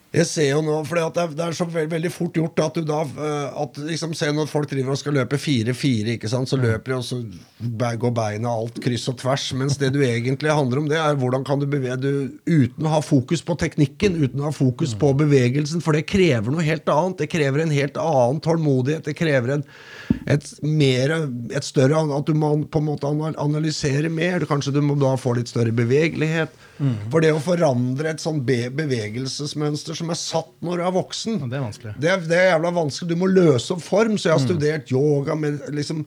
[0.09, 2.77] jeg ser jo nå, for det er, det er så veldig, veldig fort gjort at
[2.79, 6.15] du da eh, at liksom Se når folk driver og skal løpe 4-4,
[6.49, 7.19] så løper de, og så
[8.01, 9.45] går beina alt kryss og tvers.
[9.59, 12.09] Mens det du egentlig handler om, det er hvordan kan du bevege du
[12.49, 16.49] uten å ha fokus på teknikken, uten å ha fokus på bevegelsen, for det krever
[16.55, 17.21] noe helt annet.
[17.21, 19.05] Det krever en helt annen tålmodighet.
[19.05, 19.65] Det krever en,
[20.25, 21.13] et, mer,
[21.53, 24.47] et større At du må på en måte analysere mer.
[24.49, 26.57] Kanskje du må da få litt større bevegelighet.
[27.11, 31.59] For det å forandre et sånn bevegelsesmønster som er satt når du er voksen Det
[31.59, 31.93] er vanskelig.
[31.99, 33.11] det er, det er jævla vanskelig.
[33.11, 34.17] Du må løse opp form.
[34.17, 36.01] Så jeg har studert yoga med, liksom,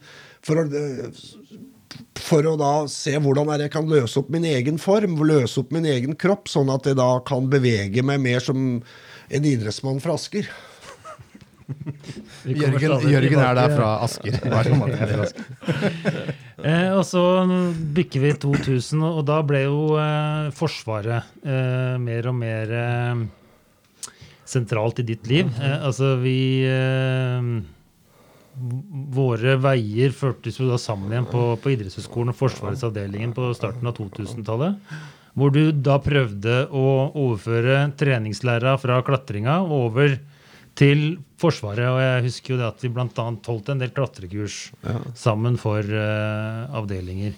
[0.44, 0.82] for, å,
[2.22, 5.88] for å da se hvordan jeg kan løse opp min egen form, løse opp min
[5.92, 8.82] egen kropp, sånn at jeg da kan bevege meg mer som
[9.32, 10.48] en idrettsmann fra Asker.
[12.44, 14.38] Jørgen, Jørgen er der fra Asker.
[14.52, 16.32] Vær så er fra Asker.
[16.62, 17.18] Eh, og så
[17.96, 23.24] bykker vi 2000, og og da ble jo eh, Forsvaret eh, mer og mer eh,
[24.52, 25.48] sentralt i ditt liv.
[25.60, 26.36] Eh, altså vi
[26.68, 27.54] eh,
[28.52, 33.88] Våre veier førtes jo da sammen igjen på, på Idrettshøgskolen og Forsvarets avdelingen på starten
[33.88, 34.76] av 2000-tallet.
[35.32, 36.84] Hvor du da prøvde å
[37.16, 40.18] overføre treningslæra fra klatringa over
[40.76, 41.88] til Forsvaret.
[41.88, 43.24] Og jeg husker jo det at vi bl.a.
[43.48, 44.58] holdt en del klatrekurs
[45.16, 47.32] sammen for eh, avdelinger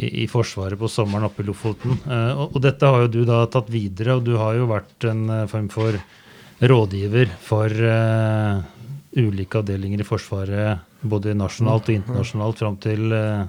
[0.00, 1.98] i, i Forsvaret på sommeren oppe i Lofoten.
[2.08, 5.08] Eh, og, og dette har jo du da tatt videre, og du har jo vært
[5.10, 5.98] en eh, form for
[6.60, 8.60] rådgiver for eh,
[9.20, 13.48] ulike avdelinger i Forsvaret, både nasjonalt og internasjonalt, fram til uh,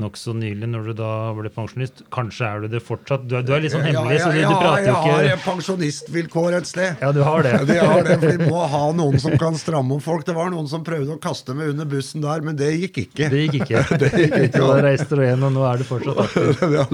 [0.00, 2.02] nokså nylig, når du da ble pensjonist.
[2.14, 3.26] Kanskje er du det fortsatt?
[3.28, 5.42] Du er, du er litt sånn hemmelig, så du, jeg, du prater jo jeg har
[5.44, 7.02] pensjonistvilkår et sted.
[7.02, 7.54] Ja, du har det.
[7.68, 10.26] De har det, for Vi må ha noen som kan stramme om folk.
[10.28, 13.30] Det var noen som prøvde å kaste meg under bussen der, men det gikk ikke.
[13.32, 13.84] Det gikk ikke.
[14.02, 14.68] Det gikk ikke, ja.
[14.68, 16.62] da reiste du igjen, og nå er du fortsatt aktiv.
[16.72, 16.84] Ja,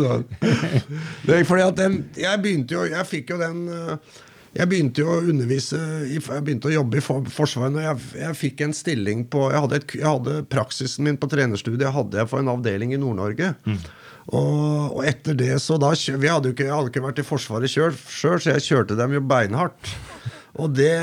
[1.24, 4.18] det er fordi at den, jeg begynte jo Jeg fikk jo den eh,
[4.58, 5.78] Jeg begynte jo å undervise
[6.10, 9.80] Jeg begynte å jobbe i Forsvaret når jeg, jeg fikk en stilling på jeg hadde,
[9.80, 13.52] et, jeg hadde Praksisen min på trenerstudiet hadde jeg for en avdeling i Nord-Norge.
[14.28, 17.28] Og, og etter det så da vi hadde jo ikke, Jeg hadde ikke vært i
[17.28, 19.94] Forsvaret sjøl, så jeg kjørte dem jo beinhardt.
[20.58, 20.96] Og det,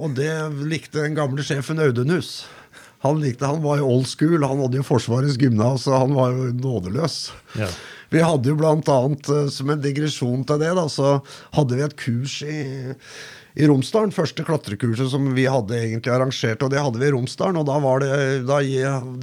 [0.00, 0.32] og det
[0.64, 2.46] likte den gamle sjefen Audunhus.
[3.04, 6.34] Han likte, han var jo old school, han hadde jo Forsvarets gymnas, og han var
[6.36, 7.20] jo nådeløs.
[7.60, 7.68] Ja.
[8.10, 11.20] Vi hadde jo blant annet, eh, som en digresjon til det, da, så
[11.56, 12.56] hadde vi et kurs i,
[13.54, 14.10] i Romsdalen.
[14.14, 17.60] Første klatrekurset som vi hadde egentlig arrangert, og det hadde vi i Romsdalen.
[17.62, 18.10] Og da var det,
[18.50, 18.58] da,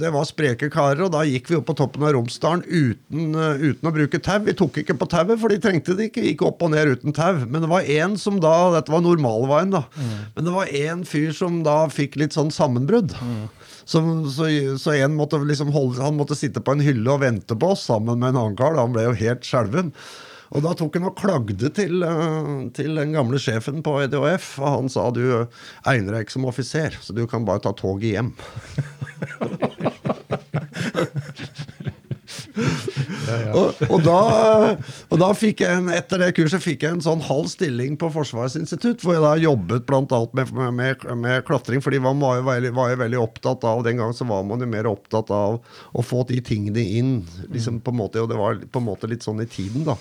[0.00, 3.66] det var spreke karer, og da gikk vi opp på toppen av Romsdalen uten, eh,
[3.68, 4.40] uten å bruke tau.
[4.48, 6.24] Vi tok ikke på tauet, for de trengte det ikke.
[6.30, 7.44] Gikk opp og ned uten tau.
[7.44, 9.84] Men det var én som da Dette var normalveien, da.
[10.36, 13.12] Men det var én fyr som da fikk litt sånn sammenbrudd.
[13.88, 14.02] Så,
[14.34, 14.44] så,
[14.76, 17.86] så en måtte liksom holde, han måtte sitte på en hylle og vente på oss
[17.88, 18.76] sammen med en annen kar.
[18.76, 19.94] Han ble jo helt skjelven.
[20.48, 24.50] Og da tok han og klagde til, eh, til den gamle sjefen på EDHF.
[24.60, 25.24] Og han sa du
[25.88, 28.30] egner deg ikke som offiser, så du kan bare ta toget hjem.
[33.58, 34.18] Og, og, da,
[35.08, 38.10] og da fikk jeg en, etter det kurset fikk jeg en sånn halv stilling på
[38.14, 41.82] Forsvarets institutt, hvor jeg da jobbet annet med, med, med klatring.
[41.84, 44.46] fordi man var jo, veldig, var jo veldig opptatt av, og den gangen så var
[44.48, 45.58] man jo mer opptatt av
[45.92, 47.14] å få de tingene inn.
[47.52, 49.96] liksom på en måte, Og det var på en måte litt sånn i tiden, da.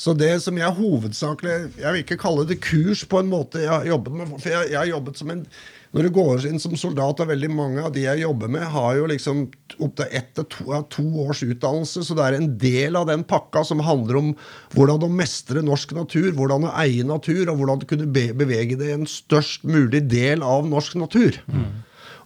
[0.00, 3.72] Så det som jeg hovedsakelig Jeg vil ikke kalle det kurs, på en måte jeg
[3.72, 5.44] har jobbet med, for jeg, jeg har jobbet som en
[5.90, 8.94] når du går inn som soldat, og veldig mange av de jeg jobber med, har
[8.94, 9.40] jo liksom
[9.82, 13.24] opptil ett til to, ja, to års utdannelse, så det er en del av den
[13.26, 14.30] pakka som handler om
[14.76, 18.78] hvordan å mestre norsk natur, hvordan å eie natur, og hvordan du kunne be bevege
[18.78, 21.40] deg i en størst mulig del av norsk natur.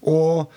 [0.05, 0.53] Og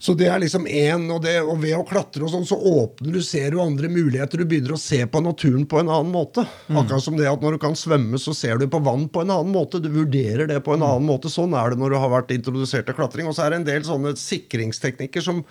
[0.00, 3.20] så det er liksom én, og, og ved å klatre og sånn, så åpner du,
[3.24, 4.40] ser du andre muligheter.
[4.40, 6.46] Du begynner å se på naturen på en annen måte.
[6.72, 9.34] Akkurat som det at når du kan svømme, så ser du på vann på en
[9.34, 9.82] annen måte.
[9.84, 11.28] Du vurderer det på en annen måte.
[11.28, 13.28] Sånn er det når du har vært introdusert til klatring.
[13.28, 15.44] Og så er det en del sånne sikringsteknikker som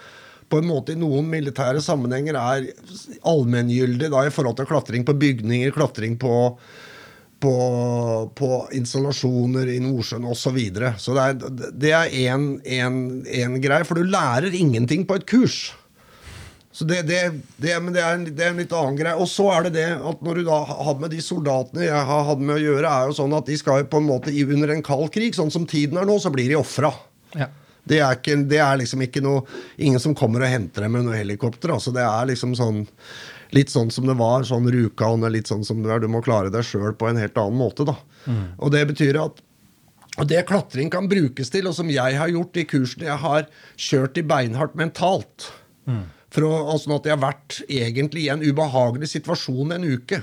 [0.49, 2.71] på en måte i noen militære sammenhenger er
[3.29, 6.33] allmenngyldig i forhold til klatring på bygninger, klatring på
[7.39, 7.55] på,
[8.35, 10.39] på installasjoner i Nordsjøen osv.
[10.49, 10.93] Så, videre.
[10.99, 15.59] så det er, en greie, for du lærer ingenting på et kurs.
[16.71, 19.17] Så det, det, det, men det, er en, det er en litt annen greie.
[19.19, 22.27] Og så er det det at når du da har med de soldatene jeg har
[22.27, 24.85] hatt med å gjøre, er jo sånn at de skal på en måte under en
[24.85, 26.93] kald krig, sånn som tiden er nå, så blir de ofra.
[27.35, 27.49] Ja.
[27.89, 29.43] Det er, ikke, det er liksom ikke noe
[29.81, 31.73] Ingen som kommer og henter dem med noe helikopter.
[31.73, 32.83] Altså det er liksom sånn
[33.55, 35.99] Litt sånn som det var, sånn Rjukan, litt sånn som det er.
[36.03, 37.95] Du må klare deg sjøl på en helt annen måte, da.
[38.59, 39.39] Og det betyr at
[40.19, 43.45] og det klatring kan brukes til, og som jeg har gjort i kursene jeg har
[43.79, 45.45] kjørt i beinhardt mentalt
[46.33, 50.19] For å, altså at jeg har vært egentlig i en ubehagelig situasjon en uke.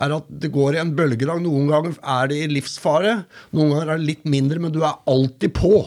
[0.00, 1.42] Er at det går i en bølgedag.
[1.42, 4.96] Noen ganger er det i livsfare, noen ganger er det litt mindre, men du er
[5.10, 5.82] alltid på.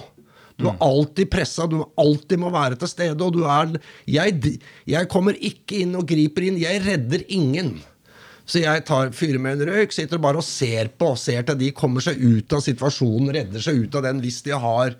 [0.60, 3.18] Du er alltid pressa, du alltid må være til stede.
[3.26, 3.74] Og du er
[4.10, 6.62] jeg, jeg kommer ikke inn og griper inn.
[6.62, 7.76] Jeg redder ingen.
[8.46, 11.14] Så jeg tar, fyrer med en røyk, sitter bare og ser på.
[11.20, 14.58] Ser til de kommer seg ut av situasjonen, redder seg ut av den hvis de
[14.66, 14.98] har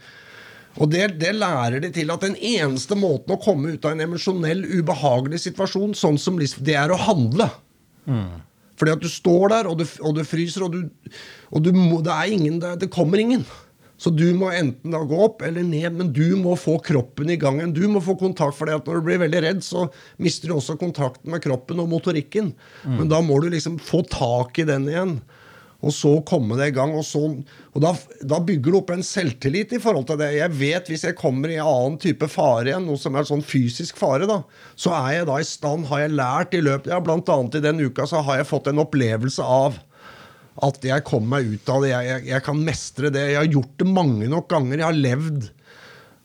[0.82, 4.08] Og det, det lærer de til at den eneste måten å komme ut av en
[4.08, 7.46] emosjonell, ubehagelig situasjon, sånn som det er å handle.
[8.80, 11.14] Fordi at du står der, og du, og du fryser, og, du,
[11.54, 13.46] og du må, det ingen det, Det kommer ingen.
[14.04, 17.38] Så du må enten da gå opp eller ned, men du må få kroppen i
[17.40, 17.76] gang igjen.
[17.76, 19.86] Du må få kontakt, for når du blir veldig redd, så
[20.20, 22.52] mister du også kontakten med kroppen og motorikken.
[22.84, 25.16] Men da må du liksom få tak i den igjen.
[25.84, 26.94] Og så komme det i gang.
[26.96, 27.22] Og, så,
[27.72, 27.94] og da,
[28.28, 30.34] da bygger du opp en selvtillit i forhold til det.
[30.38, 33.44] Jeg vet hvis jeg kommer i en annen type fare igjen, noe som er sånn
[33.44, 34.42] fysisk fare, da,
[34.80, 37.64] så er jeg da i stand, har jeg lært i løpet ja, Blant annet i
[37.64, 39.80] den uka så har jeg fått en opplevelse av
[40.62, 41.92] at jeg kommer meg ut av det.
[41.94, 43.28] Jeg, jeg, jeg kan mestre det.
[43.32, 44.80] Jeg har gjort det mange nok ganger.
[44.80, 45.52] Jeg har levd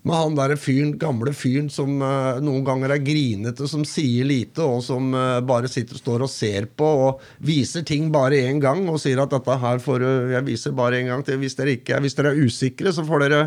[0.09, 4.63] med han der fyren, gamle fyren som uh, noen ganger er grinete, som sier lite,
[4.65, 8.87] og som uh, bare sitter står og ser på og viser ting bare én gang
[8.89, 11.41] og sier at dette her får du Jeg viser bare én gang til.
[11.43, 13.43] Hvis dere, ikke, hvis dere er usikre, så får dere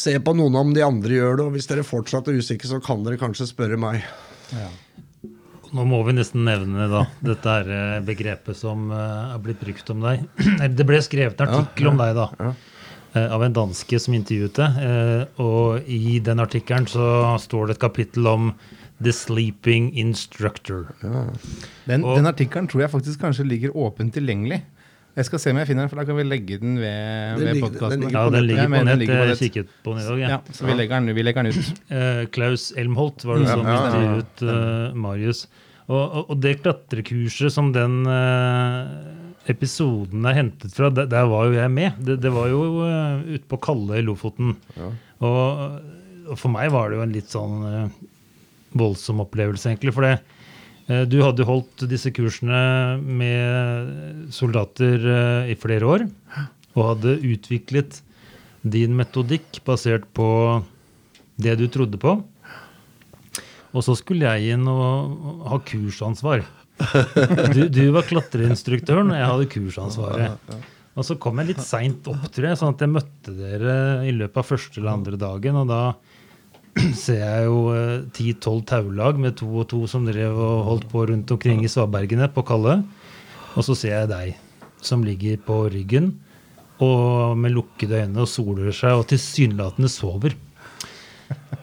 [0.00, 2.80] se på noen om de andre gjør det, og hvis dere fortsatt er usikre, så
[2.82, 4.06] kan dere kanskje spørre meg.
[5.76, 9.92] Nå må vi nesten nevne da, dette her eh, begrepet som eh, er blitt brukt
[9.94, 10.24] om deg.
[10.78, 12.26] Det ble skrevet en artikkel om deg da,
[13.14, 14.80] eh, av en danske som intervjuet deg.
[14.88, 17.06] eh, Og i den artikkelen så
[17.44, 18.50] står det et kapittel om
[19.00, 20.90] The Sleeping Instructor.
[21.86, 24.60] Den, Og- den artikkelen tror jeg faktisk kanskje ligger åpent tilgjengelig.
[25.20, 27.58] Jeg skal se om jeg finner den, for da kan vi legge den ved, ved
[27.60, 28.04] podkasten.
[28.08, 29.02] Ja, den ligger på nett.
[29.04, 29.40] Jeg nett.
[29.42, 30.20] kikket på den i dag.
[30.22, 30.38] Ja, Ja.
[30.56, 31.80] så vi legger den, vi legger den ut.
[31.92, 33.90] Eh, Klaus Elmholt var det som Ja, ja, ja.
[33.90, 35.42] intervjuet uh, Marius.
[35.90, 38.88] Og, og, og det klatrekurset som den uh,
[39.50, 42.00] episoden er hentet fra, der, der var jo jeg med.
[42.00, 44.54] Det, det var jo uh, ute på Kalle i Lofoten.
[45.20, 45.80] Og,
[46.30, 47.90] og for meg var det jo en litt sånn
[48.78, 49.92] voldsom opplevelse, egentlig.
[49.92, 50.16] For det,
[51.10, 56.06] du hadde holdt disse kursene med soldater eh, i flere år,
[56.74, 58.00] og hadde utviklet
[58.62, 60.28] din metodikk basert på
[61.40, 62.18] det du trodde på.
[63.70, 66.42] Og så skulle jeg inn og ha kursansvar.
[67.54, 70.54] Du, du var klatreinstruktøren, og jeg hadde kursansvaret.
[70.98, 73.74] Og så kom jeg litt seint opp, tror jeg, sånn at jeg møtte dere
[74.08, 75.60] i løpet av første eller andre dagen.
[75.62, 75.82] Og da
[76.96, 77.60] ser jeg jo
[78.14, 82.30] ti-tolv taulag med to og to som drev og holdt på rundt omkring i svabergene
[82.32, 82.80] på Kalle.
[83.56, 86.14] Og så ser jeg deg som ligger på ryggen
[86.80, 90.36] og med lukkede øyne og soler seg og tilsynelatende sover.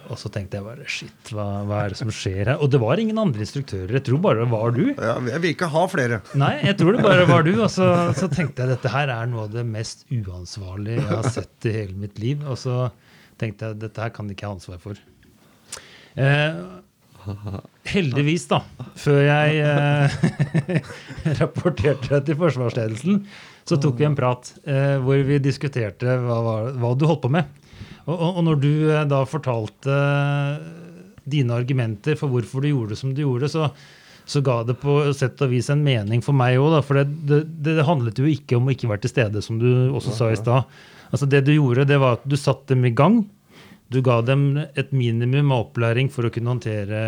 [0.08, 2.62] Og så tenkte jeg bare shit, hva, hva er det som skjer her?
[2.63, 3.98] Og det var ingen andre instruktører.
[3.98, 4.84] Jeg tror bare det var du.
[4.93, 6.22] Ja, jeg vil ikke ha flere.
[6.39, 7.52] Nei, jeg tror det bare var du.
[7.58, 11.28] Og så, så tenkte jeg dette her er noe av det mest uansvarlige jeg har
[11.36, 12.46] sett i hele mitt liv.
[12.48, 12.88] Og så
[13.39, 15.00] tenkte jeg dette her kan ikke jeg ha ansvar for.
[16.17, 16.62] Eh,
[17.91, 18.62] heldigvis, da,
[18.97, 20.17] før jeg eh,
[21.41, 23.21] rapporterte til forsvarsledelsen,
[23.67, 26.39] så tok vi en prat eh, hvor vi diskuterte hva,
[26.71, 27.50] hva du holdt på med.
[28.08, 30.00] Og, og, når du eh, da fortalte
[31.28, 33.67] dine argumenter for hvorfor du gjorde det som du gjorde, så,
[34.28, 36.80] så ga det på sett og vis en mening for meg òg.
[36.88, 39.69] For det, det, det handlet jo ikke om å ikke være til stede, som du
[39.91, 40.69] også sa i stad.
[41.12, 43.22] Altså det du gjorde, det var at du satte dem i gang.
[43.88, 47.02] Du ga dem et minimum av opplæring for å kunne håndtere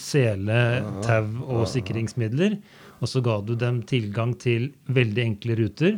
[0.00, 0.58] sele,
[1.06, 2.58] tau og sikringsmidler.
[3.00, 5.96] Og så ga du dem tilgang til veldig enkle ruter.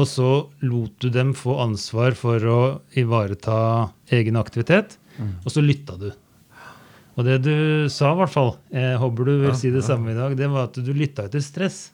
[0.00, 0.30] Og så
[0.64, 2.60] lot du dem få ansvar for å
[2.96, 4.96] ivareta egen aktivitet.
[5.44, 6.10] Og så lytta du.
[7.18, 7.54] Og det du
[7.92, 10.70] sa, i hvert fall, jeg håper du vil si det samme i dag, det var
[10.70, 11.90] at du lytta etter stress.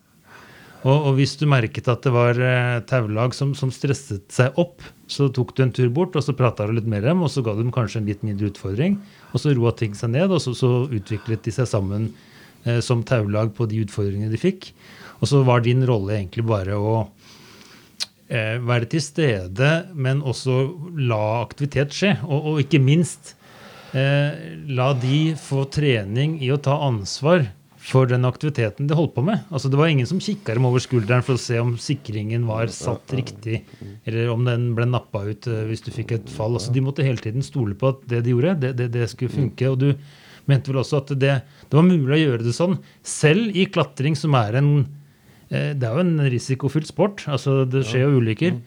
[0.84, 4.84] Og, og hvis du merket at det var eh, taulag som, som stresset seg opp,
[5.10, 7.54] så tok du en tur bort og så prata litt med dem, og så ga
[7.54, 8.98] du dem kanskje en litt mindre utfordring.
[9.32, 12.10] Og så roa ting seg ned, og så, så utviklet de seg sammen
[12.66, 14.70] eh, som taulag på de utfordringene de fikk.
[15.22, 16.94] Og så var din rolle egentlig bare å
[18.28, 20.60] eh, være til stede, men også
[21.08, 22.16] la aktivitet skje.
[22.28, 23.34] Og, og ikke minst
[23.96, 27.48] eh, la de få trening i å ta ansvar
[27.86, 29.44] for den aktiviteten de holdt på med.
[29.54, 32.66] Altså Det var ingen som kikka dem over skulderen for å se om sikringen var
[32.74, 33.60] satt riktig,
[34.04, 36.56] eller om den ble nappa ut eh, hvis du fikk et fall.
[36.58, 39.30] Altså De måtte hele tiden stole på at det de gjorde, det, det, det skulle
[39.30, 39.70] funke.
[39.70, 39.92] Og du
[40.50, 44.18] mente vel også at det, det var mulig å gjøre det sånn, selv i klatring,
[44.18, 44.70] som er en
[45.50, 47.22] eh, Det er jo en risikofylt sport.
[47.30, 48.58] altså Det skjer jo ulykker.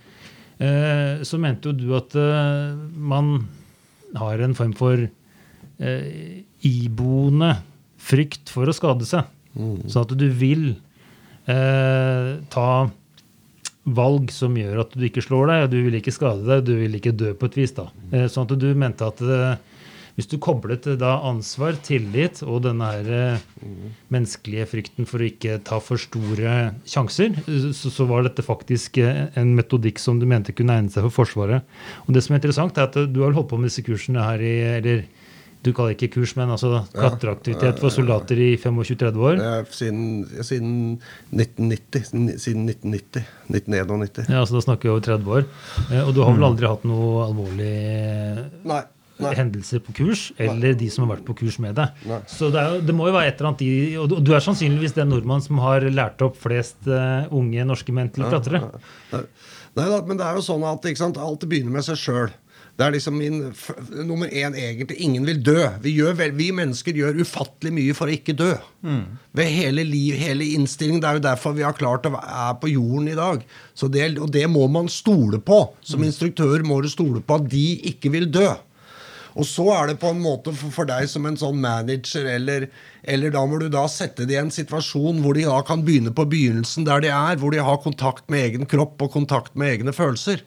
[0.63, 2.15] Eh, Så mente jo du at
[2.95, 3.49] man
[4.15, 5.09] har en form for
[6.65, 7.51] iboende
[7.99, 9.27] frykt for å skade seg.
[9.55, 10.71] Sånn at du vil
[11.49, 12.69] eh, ta
[13.89, 16.75] valg som gjør at du ikke slår deg, og du vil ikke skade deg, du
[16.77, 17.73] vil ikke dø på et vis.
[17.77, 17.89] da.
[18.13, 19.57] Eh, sånn at du mente at eh,
[20.19, 23.43] hvis du koblet eh, da ansvar, tillit og denne her eh,
[24.11, 28.99] menneskelige frykten for å ikke ta for store sjanser, eh, så, så var dette faktisk
[28.99, 31.63] en metodikk som du mente kunne egne seg for Forsvaret.
[32.07, 34.43] Og det som er interessant, er at du har holdt på med disse kursene her
[34.43, 35.07] i eller
[35.63, 39.41] du kaller det ikke kurs, men altså klatreaktivitet for soldater i 25-30 år.
[39.43, 40.05] Eh, Siden,
[40.47, 40.71] siden
[41.35, 42.05] 1990.
[42.39, 43.25] Siden 1990.
[43.51, 44.29] 1991.
[44.31, 45.49] Ja, altså Da snakker vi over 30 år.
[45.91, 47.73] Eh, Og du har vel aldri hatt noe alvorlig
[48.71, 48.81] Nei.
[49.19, 49.33] nei.
[49.35, 51.91] hendelser på kurs, eller de som har vært på kurs med deg.
[52.07, 52.21] Nei.
[52.31, 54.95] Så det, er, det må jo være et eller annet i Og du- er sannsynligvis
[54.95, 58.63] den nordmann som har lært opp flest uh, unge norske menn til å klatre.
[59.11, 59.25] Nei,
[59.75, 62.31] nei da, men det er jo sånn at sant, alt begynner med seg sjøl.
[62.79, 63.41] Det er liksom min
[64.07, 64.95] nummer én egentlig.
[65.03, 65.57] Ingen vil dø.
[65.83, 68.53] Vi, vel, vi mennesker gjør ufattelig mye for å ikke dø.
[69.35, 71.01] Ved hele liv, hele innstillingen.
[71.03, 73.43] Det er jo derfor vi har klart å være på jorden i dag.
[73.75, 75.59] Så det, og det må man stole på.
[75.83, 78.47] Som instruktør må du stole på at de ikke vil dø.
[79.35, 82.65] Og så er det på en måte for, for deg som en sånn manager, eller,
[83.03, 86.15] eller da må du da sette det i en situasjon hvor de da kan begynne
[86.15, 89.75] på begynnelsen der de er, hvor de har kontakt med egen kropp og kontakt med
[89.75, 90.41] egne følelser.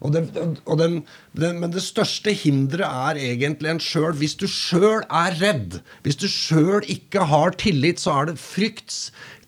[0.00, 0.30] Og den,
[0.64, 0.94] og den,
[1.36, 4.14] den, men det største hinderet er egentlig en sjøl.
[4.16, 8.96] Hvis du sjøl er redd, hvis du sjøl ikke har tillit, så er det frykt.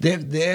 [0.04, 0.50] Det, det,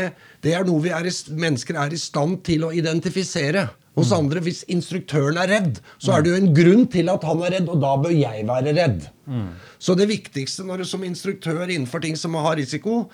[0.46, 3.68] det er noe vi er i, mennesker er i stand til å identifisere.
[3.98, 7.42] Hos andre, Hvis instruktøren er redd, så er det jo en grunn til at han
[7.42, 9.08] er redd, og da bør jeg være redd.
[9.82, 13.08] Så det viktigste når du som instruktør innenfor ting som har risiko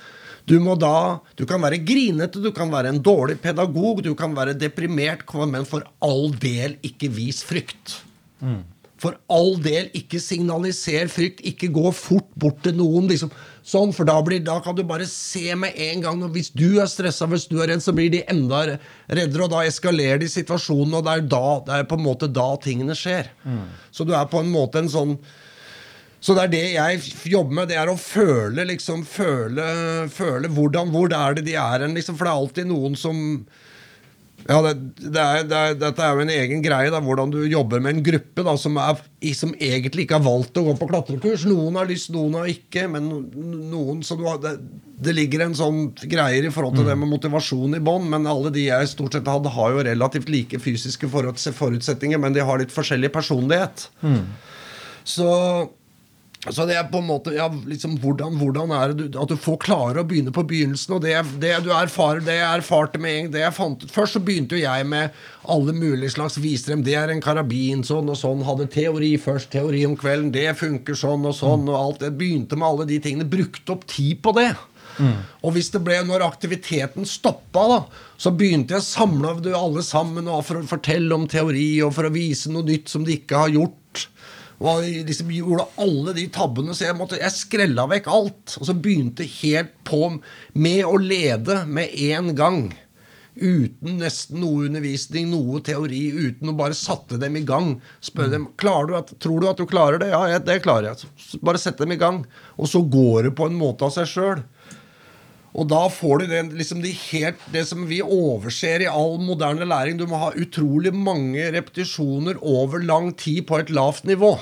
[0.49, 4.33] du må da, du kan være grinete, du kan være en dårlig pedagog, du kan
[4.35, 8.01] være deprimert, men for all del ikke vis frykt.
[8.99, 13.07] For all del ikke signaliser frykt, ikke gå fort bort til noen.
[13.07, 13.31] liksom
[13.67, 16.25] sånn, For da, blir, da kan du bare se med en gang.
[16.33, 18.65] Hvis du er stressa, hvis du er redd, så blir de enda
[19.07, 20.99] reddere, og da eskalerer de situasjonen.
[20.99, 23.31] Og det er, da, det er på en måte da tingene skjer.
[23.91, 25.17] Så du er på en måte en sånn
[26.23, 26.99] så det er det jeg
[27.33, 29.65] jobber med, det er å føle, liksom, føle,
[30.07, 33.17] føle hvordan, hvor er det de er hen, liksom, for det er alltid noen som
[34.47, 37.39] ja, det, det er, det er, Dette er jo en egen greie, da, hvordan du
[37.47, 39.03] jobber med en gruppe da, som, er,
[39.37, 41.45] som egentlig ikke har valgt å gå på klatrekurs.
[41.49, 42.87] Noen har lyst, noen har ikke.
[42.91, 43.09] Men
[43.71, 44.55] noen har, det,
[45.03, 48.51] det ligger en sånn greier i forhold til det med motivasjon i bånn, men alle
[48.53, 52.73] de jeg stort sett hadde, har jo relativt like fysiske forutsetninger, men de har litt
[52.73, 53.87] forskjellig personlighet.
[55.03, 55.29] Så
[56.51, 59.39] så det er på en måte ja, liksom, hvordan, hvordan er det du, at du
[59.39, 60.97] får klare å begynne på begynnelsen?
[60.97, 64.17] Og det, det du erfarer, det jeg erfarte med en det jeg fant ut Først
[64.17, 65.15] så begynte jo jeg med
[65.53, 66.83] alle mulige slags viser dem.
[66.83, 68.43] Det er en karabin, sånn og sånn.
[68.47, 70.33] Hadde teori først, teori om kvelden.
[70.35, 71.67] Det funker sånn og sånn.
[71.71, 72.05] og alt.
[72.09, 73.29] Jeg begynte med alle de tingene.
[73.29, 74.51] Brukte opp tid på det.
[75.41, 77.79] Og hvis det ble, når aktiviteten stoppa, da,
[78.19, 82.13] så begynte jeg å samle alle sammen for å fortelle om teori og for å
[82.13, 84.07] vise noe nytt som de ikke har gjort.
[84.63, 88.55] Og liksom gjorde alle de tabbene, så jeg, måtte, jeg skrella vekk alt.
[88.61, 90.07] Og så begynte helt på
[90.55, 92.61] med å lede med en gang.
[93.33, 97.75] Uten nesten noe undervisning, noe teori, uten å bare satte dem i gang.
[98.03, 100.11] Spør dem klarer du at, tror du at du klarer det.
[100.13, 101.11] Ja, jeg, det klarer jeg.
[101.19, 102.23] Så bare sett dem i gang.
[102.55, 104.45] Og så går det på en måte av seg sjøl.
[105.53, 109.67] Og da får du det, liksom de helt, det som vi overser i all moderne
[109.69, 109.99] læring.
[109.99, 114.33] Du må ha utrolig mange repetisjoner over lang tid på et lavt nivå.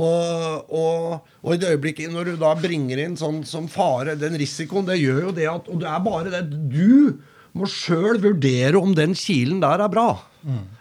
[0.00, 4.38] Og, og, og i det øyeblikket når du da bringer inn sånn som fare, den
[4.38, 7.18] risikoen, det gjør jo det at Og det er bare det Du
[7.58, 10.12] må sjøl vurdere om den kilen der er bra.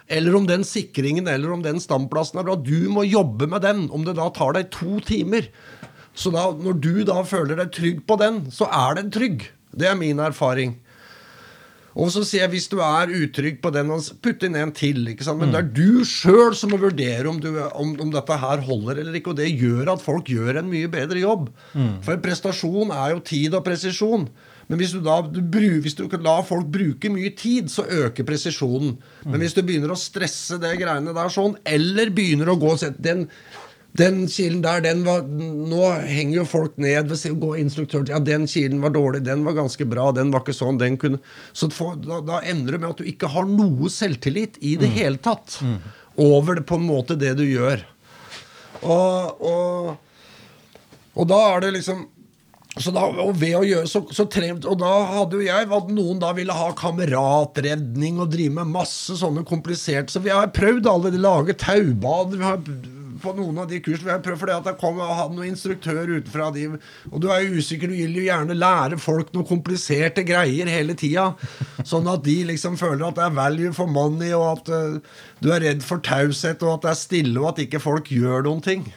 [0.10, 2.56] Eller om den sikringen eller om den standplassen er bra.
[2.56, 3.88] Du må jobbe med den.
[3.90, 5.50] Om det da tar deg to timer.
[6.14, 9.48] Så da, når du da føler deg trygg på den, så er den trygg.
[9.74, 10.78] Det er min erfaring.
[11.98, 13.90] Og så sier jeg hvis du er utrygg på den,
[14.22, 15.02] putt inn en til.
[15.10, 15.40] ikke sant?
[15.42, 19.02] Men det er du sjøl som må vurdere om, du, om, om dette her holder
[19.02, 19.34] eller ikke.
[19.34, 21.50] Og det gjør at folk gjør en mye bedre jobb.
[22.06, 24.30] For prestasjon er jo tid og presisjon.
[24.70, 27.88] Men hvis du da du, bru- hvis du lar la folk bruke mye tid, så
[27.90, 29.00] øker presisjonen.
[29.26, 33.26] Men hvis du begynner å stresse det greiene der sånn, eller begynner å gå den
[34.00, 38.20] den kilen der, den var Nå henger jo folk ned ved å gå instruktør Ja,
[38.24, 41.22] den kilen var dårlig, den var ganske bra, den var ikke sånn, den kunne
[41.54, 41.70] Så
[42.04, 45.60] da, da ender det med at du ikke har noe selvtillit i det hele tatt.
[46.20, 47.84] Over det, på en måte det du gjør.
[48.84, 49.92] Og, og,
[51.16, 52.08] og da er det liksom
[52.80, 55.90] så da, og ved å gjøre så, så trent, Og da hadde jo jeg at
[55.92, 60.88] noen da ville ha kameratredning og drive med masse sånne kompliserte Så vi har prøvd
[60.88, 62.38] alle de lage taubad.
[62.38, 62.62] Vi har
[63.22, 66.14] på noen av de kursene vi har prøvd fordi at det kom hadde noen instruktør
[66.16, 66.66] utenfra de,
[67.12, 70.96] Og du er jo usikker, du vil jo gjerne lære folk noen kompliserte greier hele
[71.00, 71.32] tida.
[71.88, 75.52] Sånn at de liksom føler at det er value for money, og at uh, du
[75.54, 78.66] er redd for taushet, og at det er stille, og at ikke folk gjør noen
[78.66, 78.90] ting.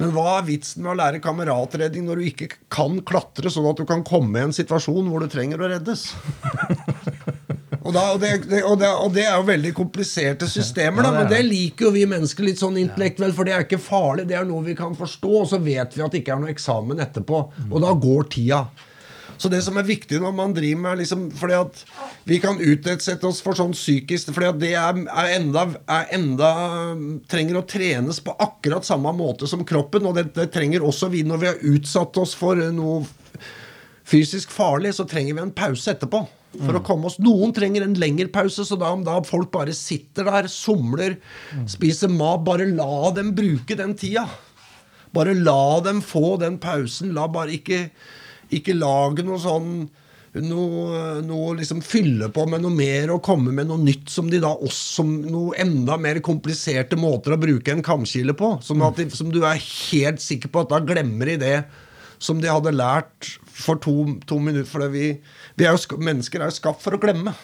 [0.00, 3.82] Men hva er vitsen med å lære kameratredning når du ikke kan klatre, sånn at
[3.82, 6.08] du kan komme i en situasjon hvor du trenger å reddes?
[7.80, 11.30] Og, da, og, det, og, det, og det er jo veldig kompliserte systemer, da, men
[11.30, 14.44] det liker jo vi mennesker litt sånn intellektuelt, for det er ikke farlig, det er
[14.48, 17.40] noe vi kan forstå, og så vet vi at det ikke er noe eksamen etterpå.
[17.70, 18.64] Og da går tida.
[19.40, 21.78] Så det som er viktig når man driver med liksom, fordi at
[22.28, 26.50] Vi kan utsette oss for sånn psykisk fordi at det er, er, enda, er enda
[27.30, 30.04] Trenger å trenes på akkurat samme måte som kroppen.
[30.10, 33.00] Og det, det trenger også vi når vi har utsatt oss for noe
[34.10, 36.24] fysisk farlig, så trenger vi en pause etterpå.
[36.58, 39.74] For å komme oss Noen trenger en lengre pause, så da om da folk bare
[39.76, 41.14] sitter der, somler,
[41.70, 44.26] spiser mat, bare la dem bruke den tida.
[45.14, 47.14] Bare la dem få den pausen.
[47.14, 47.88] La bare ikke
[48.50, 49.74] Ikke lage noe sånn
[50.38, 54.40] noe, noe liksom fylle på med noe mer og komme med noe nytt som de
[54.42, 58.56] da også noe enda mer kompliserte måter å bruke en kamskile på.
[58.62, 61.56] Som, at som du er helt sikker på at da glemmer de det
[62.20, 63.94] som de hadde lært for to,
[64.28, 64.68] to minutter.
[64.68, 65.14] For vi,
[65.56, 67.34] vi er jo, mennesker er jo skapt for å glemme.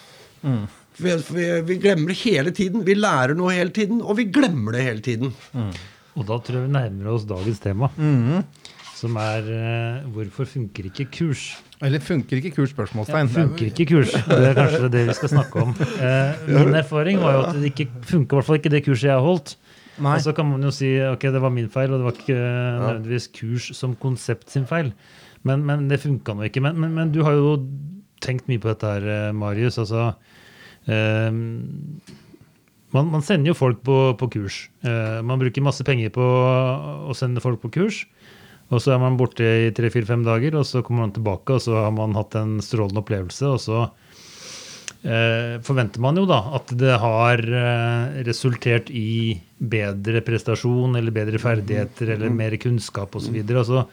[0.97, 2.85] Vi, vi, vi glemmer hele tiden.
[2.85, 5.33] Vi lærer noe hele tiden, og vi glemmer det hele tiden.
[6.17, 7.91] Og da tror jeg vi nærmer oss dagens tema.
[8.97, 11.51] Som er uh, hvorfor funker ikke kurs?
[11.85, 12.71] Eller funker ikke kurs?
[12.73, 13.27] spørsmålstegn.
[13.29, 14.13] Ja, Funker ikke kurs?
[14.15, 15.75] Det er kanskje det vi skal snakke om.
[16.01, 19.11] Eh, min erfaring var jo at det ikke funka, i hvert fall ikke det kurset
[19.11, 19.53] jeg har holdt.
[19.97, 20.17] Nei.
[20.17, 22.37] Og så kan man jo si ok, det var min feil, og det var ikke
[22.37, 24.91] nødvendigvis kurs som konsept sin feil.
[25.47, 26.63] Men, men det funka nå ikke.
[26.65, 27.55] Men, men, men du har jo
[28.23, 29.79] tenkt mye på dette her, eh, Marius.
[29.81, 30.11] Altså
[30.89, 31.29] eh,
[32.95, 34.59] man, man sender jo folk på, på kurs.
[34.85, 38.03] Eh, man bruker masse penger på å sende folk på kurs.
[38.67, 41.77] Og så er man borte i tre-fire-fem dager, og så kommer man tilbake, og så
[41.85, 43.47] har man hatt en strålende opplevelse.
[43.47, 43.85] Og så
[45.63, 52.15] forventer man jo da at det har eh, resultert i bedre prestasjon eller bedre ferdigheter
[52.15, 53.37] eller mer kunnskap osv.
[53.43, 53.83] Og så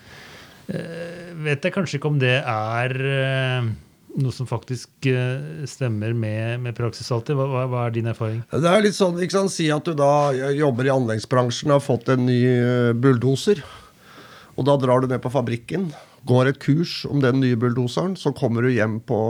[0.73, 3.69] eh, vet jeg kanskje ikke om det er eh,
[4.15, 7.37] noe som faktisk eh, stemmer med, med praksis alltid.
[7.39, 8.43] Hva, hva- er din erfaring?
[8.53, 10.11] Det er litt sånn, ikke sant, Si at du da
[10.55, 13.63] jobber i anleggsbransjen og har fått en ny eh, bulldoser.
[14.55, 15.89] Og da drar du ned på fabrikken,
[16.27, 18.17] går et kurs om den nye bulldoseren.
[18.17, 19.21] Så kommer du hjem på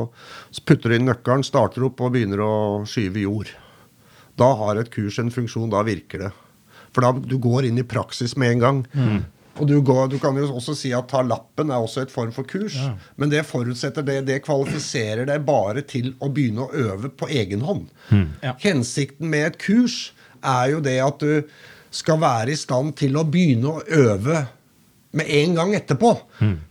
[0.66, 2.54] putter inn nøkkelen, starter opp og begynner å
[2.88, 3.52] skyve jord.
[4.38, 6.32] Da har et kurs en funksjon, da virker det.
[6.94, 8.82] For da du går inn i praksis med en gang.
[9.54, 12.32] Og du, går, du kan jo også si at ta lappen er også et form
[12.34, 12.74] for kurs.
[13.16, 17.62] Men det forutsetter det, det kvalifiserer deg bare til å begynne å øve på egen
[17.62, 17.86] hånd.
[18.64, 21.46] Hensikten med et kurs er jo det at du
[21.94, 24.40] skal være i stand til å begynne å øve
[25.16, 26.14] med en gang etterpå.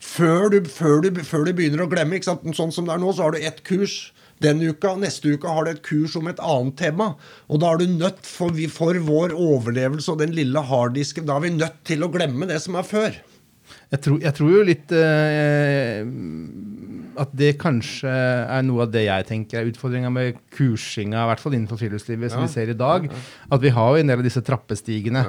[0.04, 2.20] Før, du, før, du, før du begynner å glemme.
[2.24, 4.12] Sånn som det er nå, så har du ett kurs.
[4.44, 7.14] Den uka, Neste uke har du et kurs om et annet tema.
[7.48, 11.38] Og da er du nødt, for, vi, for vår overlevelse og den lille harddisken, da
[11.38, 13.22] er vi nødt til å glemme det som er før.
[13.94, 16.00] Jeg tror, jeg tror jo litt eh,
[17.22, 21.44] at det kanskje er noe av det jeg tenker er utfordringa med kursinga, i hvert
[21.44, 22.48] fall innenfor friluftslivet, som Ja.
[22.48, 23.06] vi ser i dag.
[23.54, 25.22] At vi har jo en del av disse trappestigene,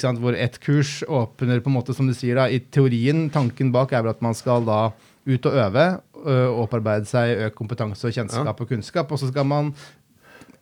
[0.00, 0.18] sant?
[0.22, 3.92] hvor ett kurs åpner på en måte, som du sier, da, i teorien, tanken bak
[3.92, 4.92] er vel at man skal da
[5.26, 9.44] ut og øve, ø, opparbeide seg økt kompetanse og kjennskap og kunnskap, og så skal
[9.44, 9.74] man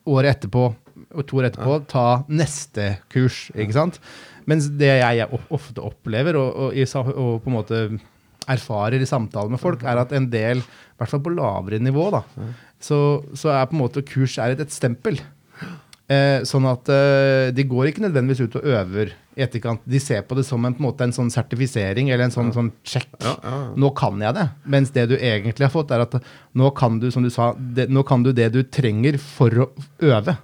[0.05, 0.67] året etterpå
[1.15, 3.49] og to år etterpå ta neste kurs.
[3.55, 3.99] ikke sant?
[4.49, 7.81] Mens det jeg ofte opplever og, og, og på en måte
[8.51, 12.11] erfarer i samtaler med folk, er at en del, i hvert fall på lavere nivå,
[12.13, 12.21] da,
[12.81, 12.99] så,
[13.33, 15.17] så er på en måte kurs et, et stempel.
[16.05, 19.81] Eh, sånn at eh, de går ikke nødvendigvis ut og øver i etterkant.
[19.89, 22.51] De ser på det som en, på en, måte, en sånn sertifisering eller en sånn,
[22.53, 23.09] sånn check.
[23.73, 24.45] Nå kan jeg det.
[24.69, 26.19] Mens det du egentlig har fått, er at
[26.53, 29.67] nå kan du, som du sa, det, nå kan du det du trenger for å
[30.05, 30.37] øve.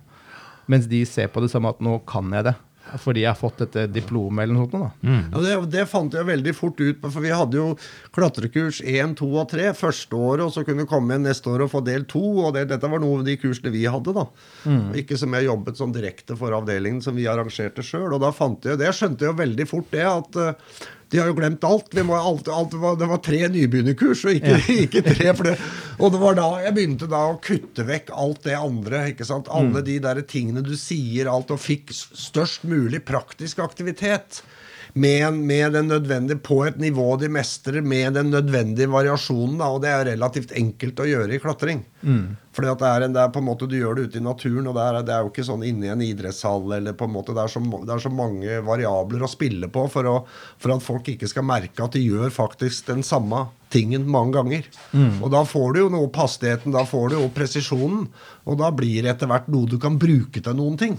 [0.72, 2.57] Mens de ser på det som at nå kan jeg det.
[2.99, 4.75] Fordi jeg har fått dette diplomet eller noe sånt.
[4.75, 5.15] Da.
[5.31, 7.67] Ja, det, det fant jeg veldig fort ut på, for vi hadde jo
[8.15, 11.65] klatrekurs 1, 2 og 3 første året, og så kunne du komme igjen neste år
[11.65, 12.23] og få del 2.
[12.45, 14.27] Og det, dette var noe av de kursene vi hadde, da.
[14.99, 18.09] Ikke som jeg jobbet sånn direkte for avdelingen, som vi arrangerte sjøl.
[18.15, 18.89] Og da fant jeg det.
[18.91, 21.89] Jeg skjønte jo veldig fort det, at eh, de har jo glemt alt.
[21.91, 25.34] Vi må, alt, alt det var tre nybegynnerkurs, og ikke, ikke tre.
[25.36, 25.57] For det.
[25.99, 29.03] Og det var da jeg begynte da å kutte vekk alt det andre.
[29.12, 29.51] ikke sant?
[29.51, 34.39] Alle de der tingene du sier, alt, og fikk størst mulig praktisk aktivitet.
[34.93, 39.57] Med, med den nødvendige, på et nivå de mestrer, med den nødvendige variasjonen.
[39.61, 41.85] Da, og det er relativt enkelt å gjøre i klatring.
[42.51, 44.25] Fordi at det er, en, det er på en måte Du gjør det ute i
[44.25, 46.67] naturen, og det er, det er jo ikke sånn inne i en idrettshall.
[46.79, 49.87] eller på en måte Det er så, det er så mange variabler å spille på
[49.93, 50.17] for, å,
[50.59, 54.67] for at folk ikke skal merke at de gjør faktisk den samme tingen mange ganger.
[55.24, 58.05] Og da får du jo noe opp hastigheten, da får du jo presisjonen,
[58.45, 60.97] og da blir det etter hvert noe du kan bruke til noen ting.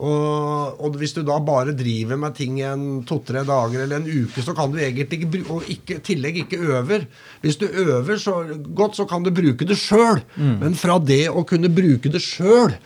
[0.00, 4.40] Og, og hvis du da bare driver med ting en to-tre dager eller en uke,
[4.40, 5.76] så kan du egentlig ikke bruke Og i
[6.06, 7.04] tillegg ikke øver.
[7.42, 8.38] Hvis du øver så
[8.72, 10.22] godt, så kan du bruke det sjøl.
[10.62, 12.78] Men fra det å kunne bruke det sjøl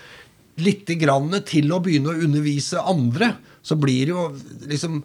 [0.62, 3.32] lite grann til å begynne å undervise andre,
[3.64, 4.26] så blir det jo
[4.70, 5.00] liksom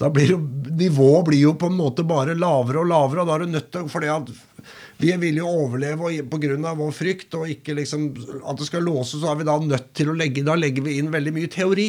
[0.00, 0.40] da blir jo,
[0.74, 3.70] Nivået blir jo på en måte bare lavere og lavere, og da er du nødt
[3.72, 4.32] til fordi at
[4.98, 6.74] vi vil jo overleve pga.
[6.74, 8.12] vår frykt, og ikke liksom
[8.46, 10.98] at det skal låses, så er vi da nødt til å legge Da legger vi
[10.98, 11.88] inn veldig mye teori.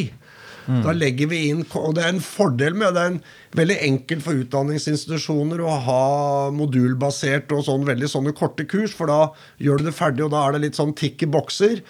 [0.65, 3.19] Da legger vi inn, og Det er en fordel med det er en
[3.55, 6.05] veldig enkelt for utdanningsinstitusjoner å ha
[6.55, 9.19] modulbasert og sånn veldig sånne korte kurs, for da
[9.61, 11.83] gjør du det ferdig, og da er det litt sånn tikk i bokser.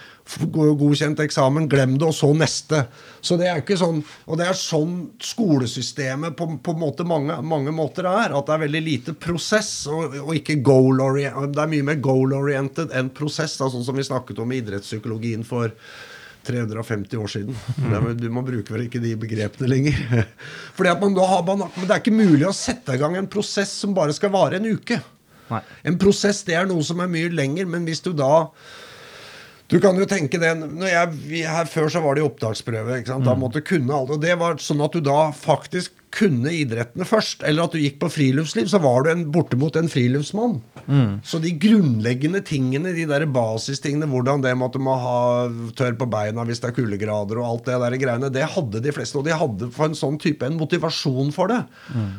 [0.46, 2.84] Godkjent eksamen, glem det, og så neste.
[3.22, 7.74] Så det er ikke sånn, Og det er sånn skolesystemet på, på måte mange, mange
[7.76, 8.34] måter er.
[8.36, 11.54] At det er veldig lite prosess, og, og ikke goal-oriented.
[11.56, 15.46] Det er mye mer goal-oriented enn prosess, da, sånn som vi snakket om i idrettspsykologien
[15.48, 15.72] for
[16.46, 17.58] 350 år siden.
[17.90, 20.00] Er, du må bruke vel ikke de begrepene lenger.
[20.78, 23.18] Fordi at man da har, man, men Det er ikke mulig å sette i gang
[23.20, 25.02] en prosess som bare skal vare en uke.
[25.52, 25.62] Nei.
[25.86, 28.48] En prosess det er noe som er mye lenger, men hvis du da
[29.66, 33.00] du kan jo tenke det, når jeg, Her før så var det jo opptaksprøve.
[33.02, 34.14] Da måtte du kunne alt.
[34.14, 37.44] og Det var sånn at du da faktisk kunne idrettene først.
[37.48, 40.58] Eller at du gikk på friluftsliv, så var du en, bortimot en friluftsmann.
[41.26, 45.20] Så de grunnleggende tingene, de der basistingene, hvordan det med at du må ha
[45.78, 48.96] tørr på beina hvis det er kuldegrader og alt det der greiene, det hadde de
[48.96, 49.20] fleste.
[49.20, 51.62] Og de hadde for en sånn type en motivasjon for det.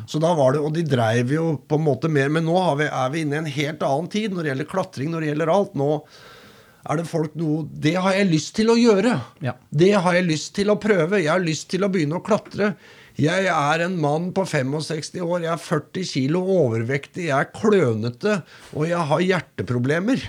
[0.09, 2.29] Så da var det, Og de dreiv jo på en måte mer.
[2.33, 4.73] Men nå har vi, er vi inne i en helt annen tid når det gjelder
[4.73, 5.77] klatring, når det gjelder alt.
[5.77, 5.91] nå
[6.87, 9.17] er det folk noe Det har jeg lyst til å gjøre.
[9.43, 9.57] Ja.
[9.69, 11.19] Det har jeg lyst til å prøve.
[11.19, 12.73] Jeg har lyst til å begynne å klatre.
[13.17, 18.41] Jeg er en mann på 65 år, jeg er 40 kilo overvektig, jeg er klønete,
[18.77, 20.27] og jeg har hjerteproblemer.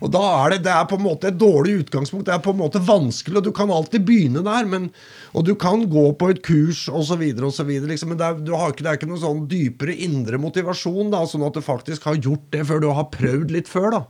[0.00, 2.24] Og da er det, det er på en måte et dårlig utgangspunkt.
[2.26, 4.68] Det er på en måte vanskelig, og du kan alltid begynne der.
[4.68, 4.88] Men,
[5.36, 8.86] og du kan gå på et kurs osv., liksom, men det er, du har ikke,
[8.86, 11.12] det er ikke noen sånn dypere indre motivasjon.
[11.12, 13.90] Da, sånn at du faktisk har gjort det før du har prøvd litt før.
[13.98, 14.02] Da.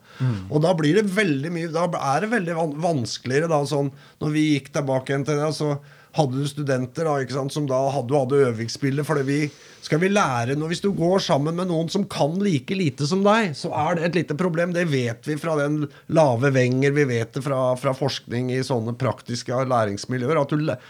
[0.48, 3.50] Og da blir det veldig mye Da er det veldig vanskeligere.
[3.50, 3.90] Da, sånn,
[4.22, 5.74] når vi gikk tilbake igjen til det, så
[6.16, 9.06] hadde du studenter da, ikke sant, som da hadde, hadde øvingsspillet.
[9.06, 9.44] For vi
[9.80, 13.22] skal vi lære noe Hvis du går sammen med noen som kan like lite som
[13.24, 14.74] deg, så er det et lite problem.
[14.76, 18.96] Det vet vi fra den lave Wenger, vi vet det fra, fra forskning i sånne
[18.98, 20.42] praktiske læringsmiljøer.
[20.42, 20.80] At du læ-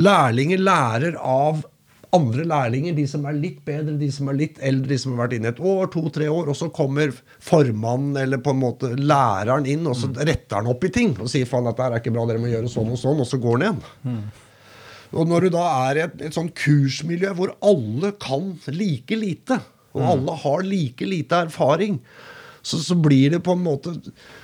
[0.00, 1.64] lærlinger lærer av
[2.16, 5.24] andre lærlinger, de som er litt bedre, de som er litt eldre, de som har
[5.24, 7.12] vært inne et år, to-tre år, og så kommer
[7.44, 11.30] formannen eller på en måte læreren inn, og så retter han opp i ting og
[11.30, 13.38] sier faen, dette her er ikke bra, dere må gjøre sånn og sånn, og så
[13.42, 14.24] går han igjen.
[15.10, 19.58] Og når du da er i et, et sånn kursmiljø hvor alle kan like lite,
[19.94, 21.98] og alle har like lite erfaring,
[22.62, 23.94] så, så blir det på en måte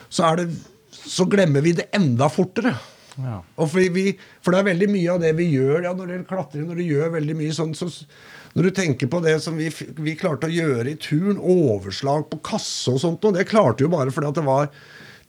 [0.09, 0.47] Så er det
[0.89, 2.73] Så glemmer vi det enda fortere.
[3.17, 3.41] Ja.
[3.73, 4.07] Vi,
[4.45, 6.81] for det er veldig mye av det vi gjør ja, når det gjelder klatring, når
[6.81, 7.89] du gjør veldig mye sånn, så
[8.57, 12.41] når du tenker på det som vi, vi klarte å gjøre i turn, overslag på
[12.45, 14.71] kasse og sånt, og det klarte jo bare fordi at det var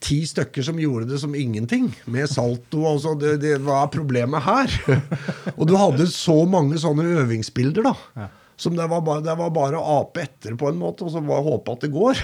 [0.04, 2.84] ti stykker som gjorde det som ingenting, med salto.
[2.88, 4.74] Altså, det, det var problemet her.
[5.58, 8.30] og du hadde så mange sånne øvingsbilder, da.
[8.58, 11.22] Som det var, bare, det var bare å ape etter på en måte, og så
[11.22, 12.24] bare håpe at det går.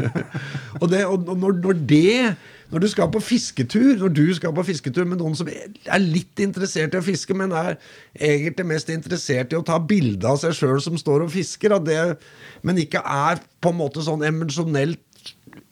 [0.80, 2.16] og det, og når, når det
[2.72, 6.40] Når du skal på fisketur Når du skal på fisketur med noen som er litt
[6.42, 7.76] interessert i å fiske, men er
[8.16, 11.98] egentlig mest interessert i å ta bilde av seg sjøl som står og fisker, det,
[12.64, 15.00] men ikke er på en måte sånn emosjonelt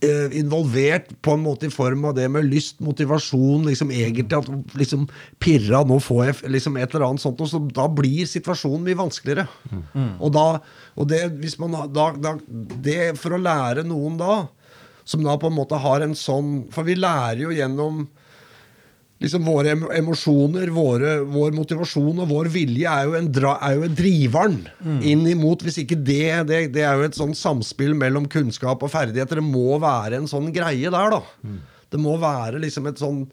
[0.04, 4.76] eh, involvert på en måte i form av det med lyst, motivasjon, liksom egentlig at
[4.78, 5.06] liksom
[5.42, 9.00] pirra, nå får jeg liksom et eller annet sånt, og så da blir situasjonen mye
[9.00, 9.46] vanskeligere.
[10.20, 10.46] Og da,
[10.96, 12.36] og det, hvis man da, da,
[12.84, 14.40] det for å lære noen da,
[15.10, 18.04] som da på en måte har en sånn, for vi lærer jo gjennom
[19.20, 23.82] liksom våre emosjoner, våre, vår motivasjon og vår vilje er jo, en dra, er jo
[23.84, 24.54] en driveren
[25.04, 25.60] inn imot.
[25.66, 29.42] Hvis ikke det, det Det er jo et sånn samspill mellom kunnskap og ferdigheter.
[29.42, 31.20] Det må være en sånn greie der, da.
[31.90, 33.24] Det må være liksom et sånn,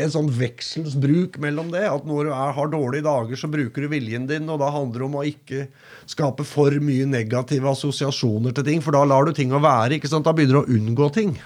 [0.00, 1.84] en sånn vekselsbruk mellom det.
[1.90, 5.04] At når du er, har dårlige dager, så bruker du viljen din, og da handler
[5.04, 5.66] det om å ikke
[6.08, 9.98] skape for mye negative assosiasjoner til ting, for da lar du ting å være.
[9.98, 10.24] ikke sant?
[10.28, 11.36] Da begynner du å unngå ting.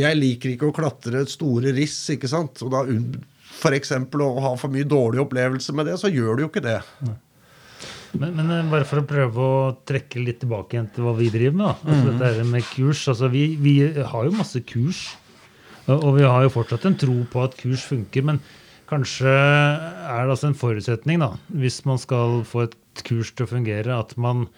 [0.00, 2.62] Jeg liker ikke å klatre store riss, ikke sant?
[2.64, 2.84] Og da
[3.76, 6.78] eksempel å ha for mye dårlig opplevelse med det, så gjør du jo ikke det.
[8.12, 11.28] Men, men eh, bare for å prøve å trekke litt tilbake igjen til hva vi
[11.30, 11.66] driver med.
[11.66, 11.92] Da.
[11.92, 15.04] Altså dette med kurs, altså vi, vi har jo masse kurs,
[15.98, 18.26] og, vi har jo fortsatt en tro på at kurs funker.
[18.26, 18.40] Men
[18.90, 22.76] kanskje er det altså en forutsetning, da, hvis man skal få et
[23.06, 24.48] kurs til å fungere, at man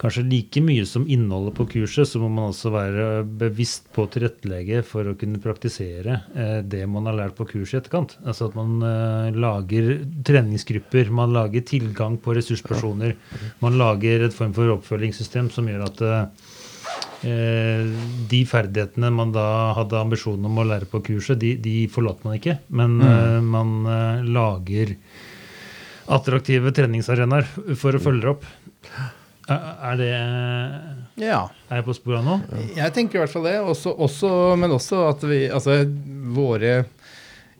[0.00, 3.06] kanskje like mye som innholdet på kurset, så må man også være
[3.42, 7.76] bevisst på å tilrettelegge for å kunne praktisere eh, det man har lært på kurset
[7.76, 8.16] i etterkant.
[8.24, 9.92] Altså at man eh, lager
[10.26, 13.16] treningsgrupper, man lager tilgang på ressurspersoner,
[13.60, 16.48] man lager et form for oppfølgingssystem som gjør at eh,
[17.22, 19.44] de ferdighetene man da
[19.76, 23.74] hadde ambisjon om å lære på kurset, de, de forlater man ikke, men eh, man
[23.84, 24.94] eh, lager
[26.10, 27.46] attraktive treningsarenaer
[27.78, 28.46] for å følge opp.
[29.50, 29.60] Er
[29.90, 30.10] er det
[31.20, 31.42] ja.
[31.68, 32.36] Er jeg på sporet nå?
[32.76, 33.56] Jeg tenker i hvert fall det.
[33.60, 35.80] Også, også, men også at vi Altså,
[36.36, 36.84] våre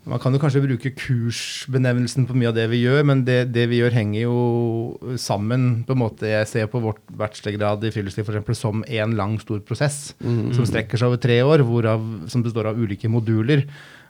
[0.09, 3.67] Man kan jo kanskje bruke kursbenevnelsen på mye av det vi gjør, men det, det
[3.69, 5.85] vi gjør, henger jo sammen.
[5.85, 9.37] på en måte Jeg ser på vårt bachelorgrad i friluftsliv for eksempel, som en lang,
[9.43, 13.67] stor prosess som strekker seg over tre år, hvorav, som består av ulike moduler.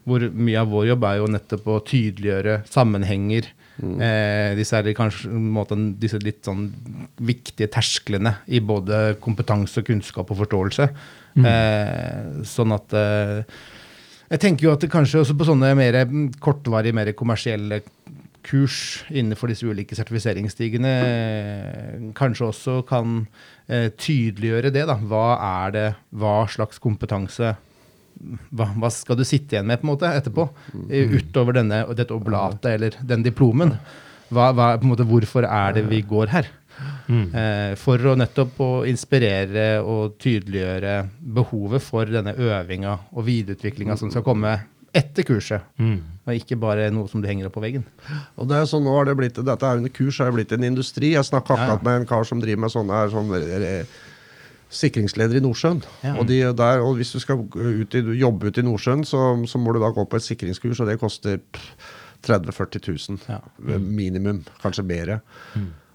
[0.07, 3.51] Hvor mye av vår jobb er jo nettopp å tydeliggjøre sammenhenger.
[3.81, 6.69] Eh, disse, er kanskje, på måte, disse litt sånn
[7.19, 10.89] viktige tersklene i både kompetanse, kunnskap og forståelse.
[11.41, 13.61] Eh, sånn at eh,
[14.31, 17.81] Jeg tenker jo at det kanskje også på sånne mer mm, kortvarige, mer kommersielle
[18.47, 23.25] kurs innenfor disse ulike sertifiseringsstigene eh, kanskje også kan
[23.67, 24.87] eh, tydeliggjøre det.
[24.89, 24.97] da.
[24.97, 25.25] Hva
[25.65, 27.57] er det, hva slags kompetanse
[28.53, 30.47] hva, hva skal du sitte igjen med på en måte etterpå?
[30.89, 33.75] eh, Utover denne, dette oblatet eller den diplomen.
[34.31, 36.51] Hva, hva, måte, hvorfor er det vi går her?
[37.11, 40.93] Eh, for å nettopp å inspirere og tydeliggjøre
[41.39, 44.53] behovet for denne øvinga og videreutviklinga som skal komme
[44.95, 45.63] etter kurset.
[45.79, 47.85] Og ikke bare noe som du henger opp på veggen.
[48.39, 50.55] Og det er sånn, nå har det blitt, Dette er under kurs, har det blitt
[50.57, 51.13] en industri.
[51.15, 53.99] Jeg snakka akkurat med en kar som driver med sånne, her, sånne eh,
[54.71, 55.83] sikringsleder i Nordsjøen.
[56.07, 56.15] Ja.
[56.19, 59.59] Og, de der, og hvis du skal ut i, jobbe ute i Nordsjøen, så, så
[59.63, 61.41] må du da gå på et sikringskurs, og det koster
[62.27, 63.79] 30 000-40 000 Ja.
[63.81, 64.43] minimum.
[64.63, 65.15] Kanskje mer.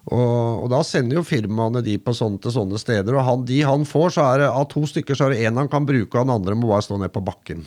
[0.06, 3.62] Og, og da sender jo firmaene de på sånne, til sånne steder, og han, de
[3.66, 6.14] han får, så er det av to stykker så er det én han kan bruke,
[6.14, 7.66] og den andre må bare stå ned på bakken.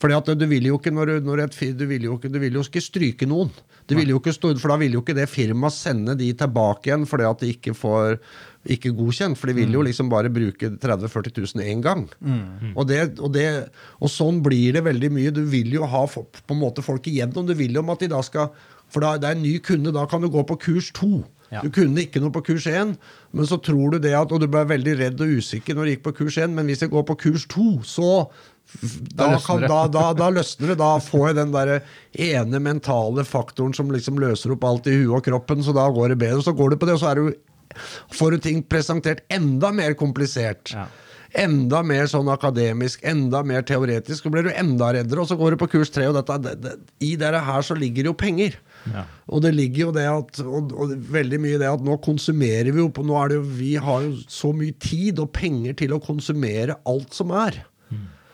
[0.00, 2.54] Fordi at du vil jo ikke når når et, du vil jo ikke, du vil
[2.56, 3.50] jo ikke stryke noen.
[3.90, 6.88] Du vil jo ikke stå, for da vil jo ikke det firmaet sende de tilbake
[6.88, 8.16] igjen fordi at de ikke får
[8.70, 9.36] ikke godkjent.
[9.36, 12.06] For de vil jo liksom bare bruke 30 000-40 000 én gang.
[12.76, 13.46] Og, det, og, det,
[13.98, 15.34] og sånn blir det veldig mye.
[15.34, 17.48] Du vil jo ha på en måte folk igjennom.
[17.48, 18.54] Du vil jo om at de da skal
[18.90, 21.24] For da, det er en ny kunde, da kan du gå på kurs to.
[21.50, 21.64] Ja.
[21.66, 22.94] Du kunne ikke noe på kurs 1,
[23.34, 25.92] men så tror du det at, og du ble veldig redd og usikker når du
[25.96, 28.10] gikk på kurs 1, men hvis jeg går på kurs 2, så
[29.18, 30.78] da, kan, da, da, løsner det.
[30.78, 31.72] Da får jeg den der
[32.22, 36.14] ene mentale faktoren som liksom løser opp alt i huet og kroppen, så da går
[36.14, 36.44] det bedre.
[36.46, 37.32] Så går du på det, og så du,
[38.14, 40.74] får du ting presentert enda mer komplisert.
[40.76, 40.86] Ja.
[41.38, 45.54] enda mer sånn akademisk, enda mer teoretisk, så blir du enda reddere, og så går
[45.54, 46.72] du på kurs tre, og dette, det, det,
[47.06, 48.56] i dette her så ligger det jo penger.
[48.88, 49.04] Ja.
[49.28, 52.80] Og det ligger jo det at og, og veldig mye det at nå konsumerer vi
[52.80, 55.92] jo på Nå er det jo Vi har jo så mye tid og penger til
[55.92, 57.60] å konsumere alt som er.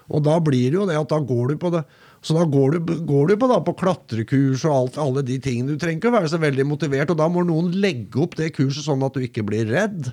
[0.06, 1.82] Og da blir det jo det at da går du på det
[2.26, 5.76] Så da går du, går du på, da, på klatrekurs og alt, alle de tingene.
[5.76, 8.48] Du trenger ikke å være så veldig motivert, og da må noen legge opp det
[8.56, 10.08] kurset sånn at du ikke blir redd.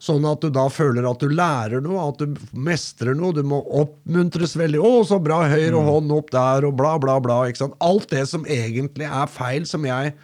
[0.00, 3.34] Sånn at du da føler at du lærer noe, at du mestrer noe.
[3.36, 4.80] Du må oppmuntres veldig.
[4.80, 5.42] 'Å, så bra!
[5.52, 7.42] Høyre hånd opp der', og bla, bla, bla.
[7.50, 7.76] ikke sant?
[7.84, 10.14] Alt det som egentlig er feil, som jeg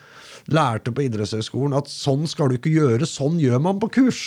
[0.50, 4.22] lærte på idrettshøyskolen, at sånn skal du ikke gjøre, sånn gjør man på kurs.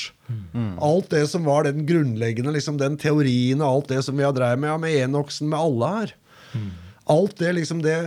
[0.78, 4.38] Alt det som var den grunnleggende, liksom den teorien og alt det som vi har
[4.38, 6.14] drevet med, ja, med Enoksen, med alle her.
[7.12, 7.98] Alt det liksom det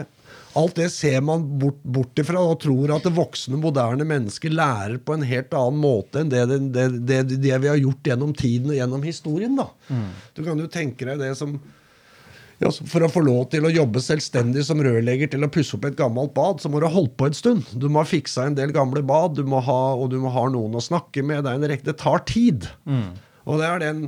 [0.56, 4.96] Alt det ser man bort, bort ifra og tror at det voksne, moderne mennesker lærer
[5.04, 8.72] på en helt annen måte enn det, det, det, det, vi har gjort gjennom tiden
[8.72, 9.58] og gjennom historien.
[9.58, 9.66] da.
[10.32, 11.58] Du kan jo tenke deg det som
[12.56, 15.84] ja, For å få lov til å jobbe selvstendig som rørlegger til å pusse opp
[15.90, 17.68] et gammelt bad, så må du ha holdt på en stund.
[17.76, 20.46] Du må ha fiksa en del gamle bad, du må ha, og du må ha
[20.54, 21.44] noen å snakke med.
[21.44, 22.64] Det, er en rekke, det tar tid.
[23.44, 24.06] Og det er den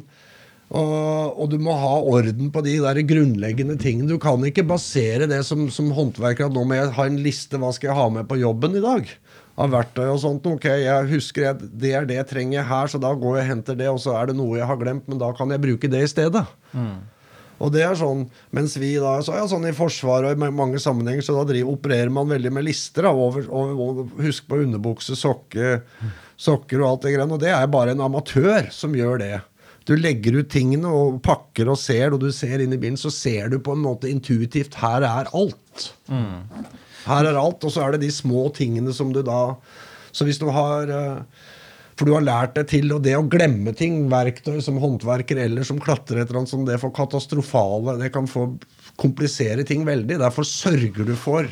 [0.69, 4.11] og, og du må ha orden på de der grunnleggende tingene.
[4.11, 7.61] Du kan ikke basere det som, som håndverker at nå må jeg ha en liste
[7.61, 9.09] hva skal jeg ha med på jobben i dag.
[9.59, 10.47] Av verktøy og sånt.
[10.47, 13.53] Ok, jeg husker at det er det jeg trenger her, så da går jeg og
[13.55, 15.91] henter det, og så er det noe jeg har glemt, men da kan jeg bruke
[15.91, 16.45] det i stedet.
[17.59, 20.79] Og det er sånn, mens vi da, så det sånn I Forsvaret og i mange
[20.79, 23.09] sammenhenger så da driver, opererer man veldig med lister.
[23.09, 25.81] da, over, over, Husk på underbukse, sokke,
[26.39, 27.35] sokker og alt det greiene.
[27.35, 29.39] Og det er bare en amatør som gjør det.
[29.89, 33.09] Du legger ut tingene og pakker og ser, og du ser inn i bilen, så
[33.15, 35.87] ser du på en måte intuitivt her er alt.
[37.09, 39.55] Her er alt, og så er det de små tingene som du da
[40.13, 41.21] Så hvis du har eh,
[41.97, 45.65] For du har lært deg til og det å glemme ting, verktøy som håndverker eller
[45.65, 48.45] som klatrer, et eller annet sånt, det får katastrofale Det kan få
[49.01, 50.19] komplisere ting veldig.
[50.21, 51.49] Derfor sørger du for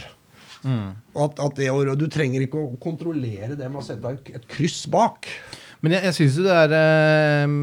[0.66, 4.46] at, at det, å- du trenger ikke å kontrollere det med å sette et, et
[4.50, 5.28] kryss bak.
[5.84, 7.56] Men jeg, jeg syns jo det er eh,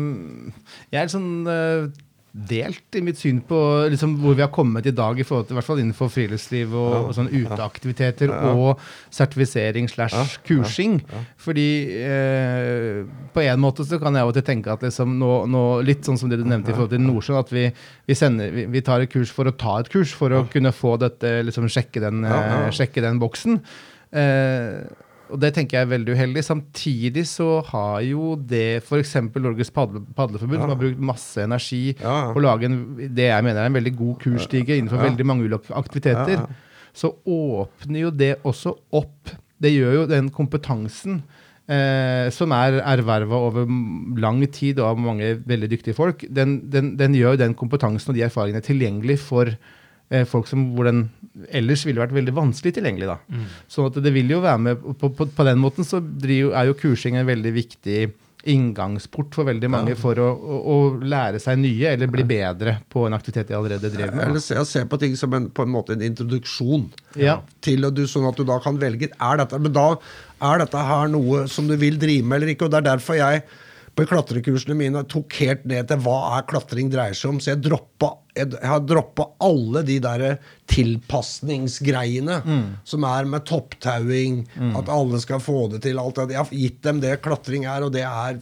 [0.94, 1.88] Jeg er litt sånn eh,
[2.34, 3.58] delt i mitt syn på
[3.94, 6.72] liksom, hvor vi har kommet i dag, i forhold til, i hvert fall innenfor friluftsliv
[6.74, 8.82] og, og sånn uteaktiviteter og
[9.14, 10.96] sertifisering slash kursing.
[11.38, 11.68] Fordi
[12.02, 13.04] eh,
[13.38, 16.10] på en måte så kan jeg av og til tenke at liksom nå, nå, litt
[16.10, 17.68] sånn som det du nevnte i forhold til Nordsjøen, at vi,
[18.10, 20.74] vi, sender, vi, vi tar et kurs for å ta et kurs, for å kunne
[20.74, 22.60] få dette, liksom sjekke den, Ja, ja.
[22.66, 23.62] eh, sjekke den boksen.
[24.10, 24.82] Eh,
[25.34, 26.44] og det tenker jeg er veldig uheldig.
[26.46, 29.16] Samtidig så har jo det f.eks.
[29.42, 32.34] Norges padle, Padleforbund, som har brukt masse energi Ja, ja.
[32.36, 32.78] på å lage en,
[33.18, 36.92] det jeg mener er en veldig god kursstige innenfor veldig mange ulike aktiviteter, Ja, ja.
[36.94, 41.22] så åpner jo det også opp Det gjør jo den kompetansen
[41.72, 43.70] eh, som er erverva over
[44.20, 48.12] lang tid og av mange veldig dyktige folk, den, den, den gjør jo den kompetansen
[48.12, 49.54] og de erfaringene tilgjengelig for
[50.30, 51.06] folk som, hvor den
[51.50, 53.08] ellers ville vært veldig vanskelig tilgjengelig.
[53.10, 53.46] Da.
[53.72, 56.70] Sånn at det vil jo være med På, på, på den måten så driver, er
[56.70, 57.98] jo kursing en veldig viktig
[58.44, 63.06] inngangsport for veldig mange for å, å, å lære seg nye eller bli bedre på
[63.08, 64.26] en aktivitet de allerede drev med.
[64.28, 66.90] Eller se, se, på ting som en, på en måte en introduksjon.
[67.20, 67.38] Ja.
[67.64, 69.88] Til at du, sånn at du da kan velge er dette, Men da
[70.44, 72.68] er dette her noe som du vil drive med eller ikke.
[72.68, 73.46] og Det er derfor jeg
[73.94, 77.40] på klatrekursene mine tok helt ned til hva er klatring dreier seg om.
[77.44, 80.26] Så jeg, droppa, jeg, jeg har droppa alle de der
[80.74, 82.40] tilpasningsgreiene
[82.90, 84.44] som er med topptauing,
[84.80, 86.02] at alle skal få det til.
[86.02, 86.34] alt det.
[86.34, 88.42] Jeg har gitt dem det klatring er, og det er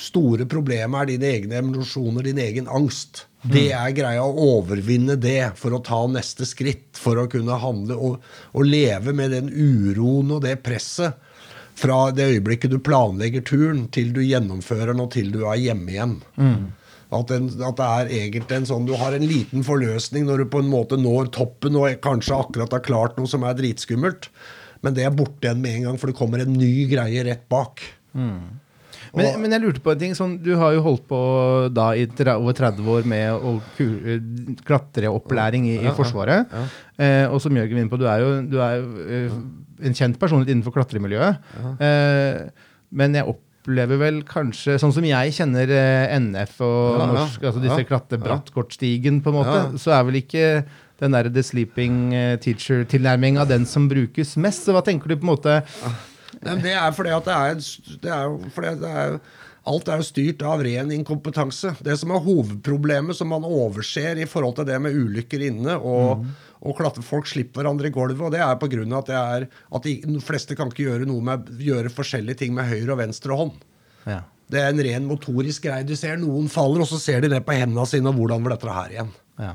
[0.00, 3.26] store problemet er dine egne emosjoner, din egen angst.
[3.42, 7.98] Det er greia å overvinne det for å ta neste skritt, for å kunne handle
[7.98, 8.22] og,
[8.54, 11.18] og leve med den uroen og det presset.
[11.82, 15.90] Fra det øyeblikket du planlegger turen, til du gjennomfører den, og til du er hjemme
[15.90, 16.16] igjen.
[17.12, 20.50] At, en, at det er egentlig en sånn Du har en liten forløsning når du
[20.54, 24.30] på en måte når toppen og kanskje akkurat har klart noe som er dritskummelt.
[24.82, 27.44] Men det er borte igjen med en gang, for det kommer en ny greie rett
[27.52, 27.84] bak.
[29.12, 30.14] Men, men jeg lurte på en ting.
[30.16, 31.18] Sånn, du har jo holdt på
[31.74, 33.54] da i over 30 år med å
[33.84, 34.22] eh,
[34.68, 36.52] klatreopplæring i, i Forsvaret.
[36.96, 39.38] Eh, og som Jørgen vinner på, du er jo, du er jo eh,
[39.88, 41.50] en kjent personlig innenfor klatremiljøet.
[41.82, 47.10] Eh, men jeg opplever vel kanskje, sånn som jeg kjenner eh, NF og Ja, ja,
[47.18, 49.82] norsk, altså disse ja, klatrebrattkortstigen, på en måte, Ja.
[49.84, 50.46] så er vel ikke
[51.02, 54.64] den der The Sleeping eh, Teacher-tilnærminga den som brukes mest.
[54.68, 55.56] Så hva tenker du på en måte
[56.40, 57.64] Men det er fordi at det er,
[58.02, 59.18] det er fordi det er,
[59.62, 61.76] Alt er jo styrt av ren inkompetanse.
[61.86, 66.24] Det som er hovedproblemet som man overser i forhold til det med ulykker inne og,
[66.58, 69.86] og klatre, folk slipper hverandre i gulvet, og det er av at, det er, at
[69.86, 73.38] de, de fleste kan ikke gjøre noe med gjøre forskjellige ting med høyre og venstre
[73.38, 73.62] hånd.
[74.08, 74.24] ja.
[74.52, 75.84] Det er en ren motorisk greie.
[75.88, 78.52] Du ser noen faller, og så ser de ned på hendene sine, og hvordan var
[78.52, 79.12] dette her igjen?
[79.40, 79.54] Ja.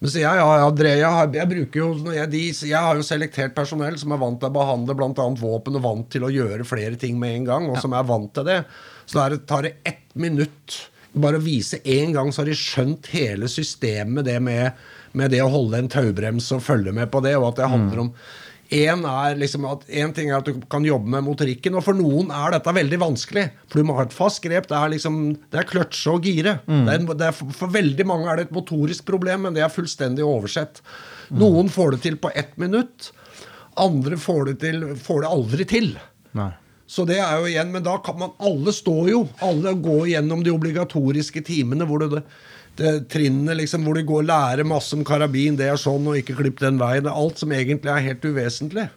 [0.00, 3.54] Men så jeg, jeg, jeg, jeg, jeg bruker jo jeg, de, jeg har jo selektert
[3.56, 5.28] personell som er vant til å behandle bl.a.
[5.40, 8.32] våpen og vant til å gjøre flere ting med en gang, og som er vant
[8.36, 8.60] til det.
[9.08, 10.80] Så da tar det ett minutt
[11.16, 14.76] bare å vise én gang, så har de skjønt hele systemet det med,
[15.16, 18.02] med det å holde en taubrems og følge med på det, og at det handler
[18.04, 18.26] om en,
[18.70, 22.32] er liksom at, en ting er at du kan jobbe med motorikken, og for noen
[22.34, 23.44] er dette veldig vanskelig.
[23.70, 24.68] For du må ha et fast grep.
[24.70, 25.20] Det er liksom,
[25.52, 26.58] det er kløtsje og gire.
[26.66, 29.72] Det er, det er, for, veldig mange er det et motorisk problem, men det er
[29.72, 30.82] fullstendig oversett.
[31.30, 33.10] Noen får det til på ett minutt.
[33.76, 35.90] Andre får det, til, får det aldri til.
[36.36, 36.52] Nei.
[36.86, 39.24] Så det er jo igjen, Men da kan man Alle står jo.
[39.42, 42.22] Alle går gjennom de obligatoriske timene hvor det
[42.76, 45.58] trinnene liksom, hvor de går og lærer masse om karabin.
[45.58, 47.08] Det er sånn, og ikke klipp den veien.
[47.10, 48.88] Alt som egentlig er helt uvesentlig.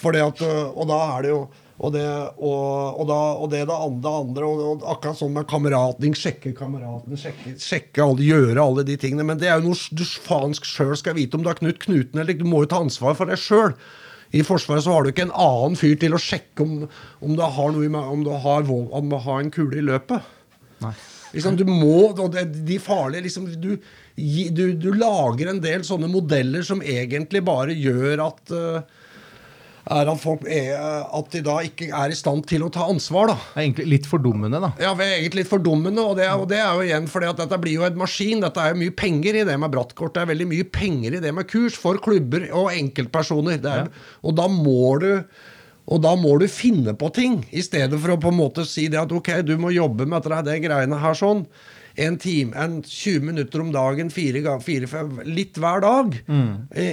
[0.00, 1.42] Det at, øh, og da er det jo
[1.80, 2.04] og det,
[2.44, 6.52] og, og, da, og det det andre, andre og, og akkurat sånn med kamerating, sjekke
[6.56, 9.24] kameratene, sjekke, sjekke alle, gjøre alle de tingene.
[9.24, 12.20] Men det er jo noe du faen sjøl skal vite om du har Knut Knuten
[12.20, 12.44] eller ikke.
[12.44, 13.72] Du må jo ta ansvar for deg sjøl.
[14.36, 16.84] I Forsvaret så har du ikke en annen fyr til å sjekke om,
[17.24, 20.28] om du har noe om du har, om du har en kule i løpet.
[20.84, 20.92] Nei.
[21.34, 23.74] Liksom, du må, det, De farlige liksom, du,
[24.16, 28.98] du, du lager en del sånne modeller som egentlig bare gjør at uh,
[29.90, 33.32] er at folk er, at de da ikke er i stand til å ta ansvar.
[33.32, 33.36] da.
[33.40, 34.72] Det er egentlig litt fordummende, da.
[34.82, 37.40] Ja, vi er egentlig litt fordummende, og det, og det er jo igjen fordi at
[37.40, 38.42] dette blir jo en maskin.
[38.44, 40.14] Dette er jo mye penger i det med brattkort.
[40.16, 43.62] Det er veldig mye penger i det med kurs for klubber og enkeltpersoner.
[43.62, 43.90] Det er,
[44.22, 45.10] Og da må du
[45.90, 48.86] og da må du finne på ting, i stedet for å på en måte si
[48.90, 51.44] det at ok, du må jobbe med dette, det greiene her sånn.
[52.00, 56.14] En time, en 20 minutter om dagen, fire, fire fem, litt hver dag.
[56.30, 56.52] mm.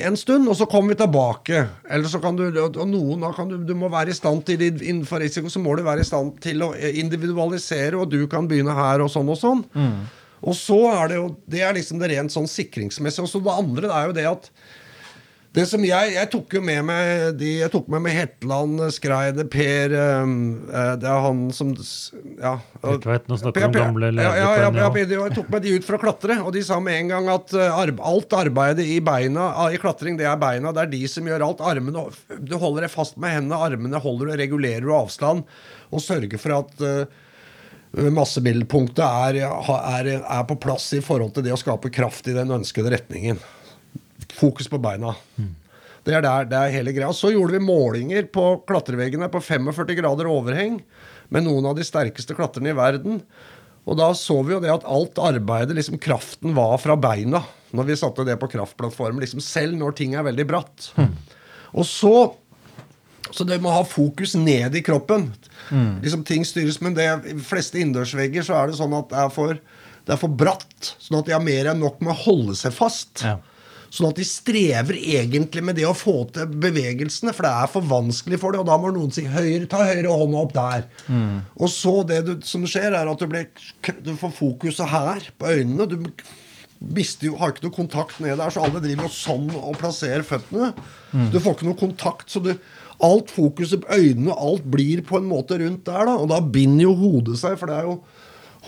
[0.10, 1.62] En stund, og så kommer vi tilbake.
[1.94, 4.66] Eller så kan du, og noen da kan du, du må være i stand til
[4.66, 8.50] innenfor risiko, så må du være i stand til å eh, individualisere, og du kan
[8.50, 9.64] begynne her og sånn og sånn.
[10.42, 13.26] Og så er det jo Det er liksom det rent sånn sikringsmessige.
[13.26, 14.52] Og så det andre er jo det at
[15.58, 19.46] det som jeg, jeg tok jo med meg de, Jeg tok med meg Hetland, Skreide,
[19.50, 20.36] Per um,
[20.70, 21.74] eh, Det er han som
[22.38, 22.54] Ja.
[22.84, 25.74] Per vet, nå snakker du om gamle ja, ja, ja, ja, Jeg tok med de
[25.78, 27.82] ut for å klatre, og de sa med en gang at eh,
[28.12, 30.74] alt arbeidet i beina i klatring, det er beina.
[30.76, 31.64] Det er de som gjør alt.
[31.66, 32.06] Armene
[32.38, 35.48] Du holder deg fast med hendene, armene holder du, regulerer du avstand,
[35.90, 37.20] og sørger for at eh,
[38.14, 42.54] massemiddelpunktet er, er, er på plass i forhold til det å skape kraft i den
[42.54, 43.42] ønskede retningen.
[44.34, 45.14] Fokus på beina.
[46.08, 47.12] Det er, der, det er hele greia.
[47.16, 50.80] Så gjorde vi målinger på klatreveggene på 45 grader overheng
[51.30, 53.22] med noen av de sterkeste klatrerne i verden.
[53.88, 57.44] Og da så vi jo det at alt arbeidet, liksom kraften var fra beina.
[57.76, 59.20] Når vi satte det på kraftplattformen.
[59.24, 60.92] Liksom selv når ting er veldig bratt.
[61.76, 62.16] Og så
[63.32, 65.26] så det må ha fokus ned i kroppen.
[66.04, 69.34] Liksom Ting styres, men det i fleste innendørsvegger så er det sånn at det er
[69.36, 69.58] for,
[70.08, 70.94] det er for bratt.
[71.04, 73.26] Sånn at de har mer enn nok med å holde seg fast.
[73.28, 73.38] Ja.
[73.94, 77.88] Sånn at de strever egentlig med det å få til bevegelsene, for det er for
[77.88, 78.64] vanskelig for det.
[78.64, 80.88] Og da må noen si høyre, ta høyre hånda opp der.
[81.56, 83.48] Og så det du, som skjer, er at du, blir,
[84.04, 85.88] du får fokuset her, på øynene.
[85.88, 85.98] Du
[86.78, 90.28] mister jo, har ikke noe kontakt ned der, så alle driver jo sånn og plasserer
[90.28, 90.74] føttene.
[91.34, 92.54] Du får ikke noe kontakt, så du
[93.06, 96.16] Alt fokuset på øynene og alt blir på en måte rundt der, da.
[96.18, 98.00] Og da binder jo hodet seg, for det er jo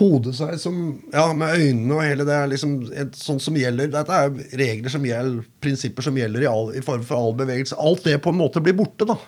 [0.00, 0.76] hodet seg som
[1.12, 4.92] Ja, med øynene og hele det er liksom et, sånt som gjelder Dette er regler
[4.92, 7.78] som gjelder, prinsipper som gjelder i, all, i form for all bevegelse.
[7.78, 9.18] Alt det på en måte blir borte, da.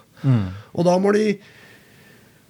[0.73, 1.27] Og da må de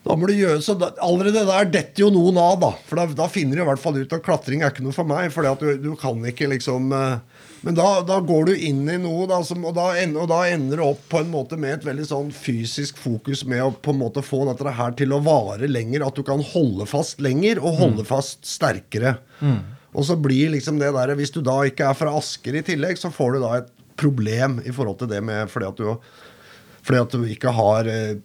[0.03, 2.73] da må du gjøre så da, Allerede der detter jo noen av, da.
[2.89, 5.09] For da, da finner de i hvert fall ut at klatring er ikke noe for
[5.09, 5.29] meg.
[5.35, 7.32] For du, du kan ikke liksom eh,
[7.63, 10.41] Men da, da går du inn i noe, da, som, og, da ender, og da
[10.51, 13.95] ender det opp på en måte med et veldig sånn fysisk fokus med å på
[13.95, 16.03] en måte få dette her til å vare lenger.
[16.09, 19.15] At du kan holde fast lenger, og holde fast sterkere.
[19.93, 22.99] Og så blir liksom det der Hvis du da ikke er fra Asker i tillegg,
[22.99, 25.91] så får du da et problem i forhold til det med fordi at du
[26.83, 28.17] fordi at du ikke har eh,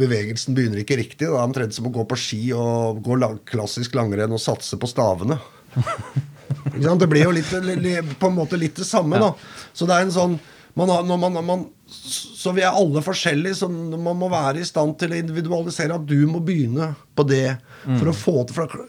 [0.00, 1.26] Bevegelsen begynner ikke riktig.
[1.26, 4.78] Det er omtrent som å gå på ski og gå lang, klassisk langrenn og satse
[4.80, 5.36] på stavene.
[6.76, 7.00] Ikke sant?
[7.00, 9.32] Det blir jo litt, li- li- på en måte litt det samme, da.
[9.72, 10.38] Så det er en sånn
[10.76, 14.64] man har, når man, man, Så vi er alle forskjellige, så man må være i
[14.68, 17.56] stand til å individualisere at du må begynne på det
[17.86, 18.88] for å få til for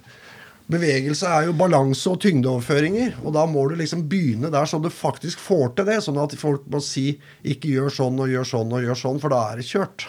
[0.67, 4.89] Bevegelse er jo balanse og tyngdeoverføringer, og da må du liksom begynne der så du
[4.91, 6.01] faktisk får til det.
[6.03, 9.29] Sånn at folk må si 'ikke gjør sånn og gjør sånn og gjør sånn', for
[9.31, 10.07] da er det kjørt.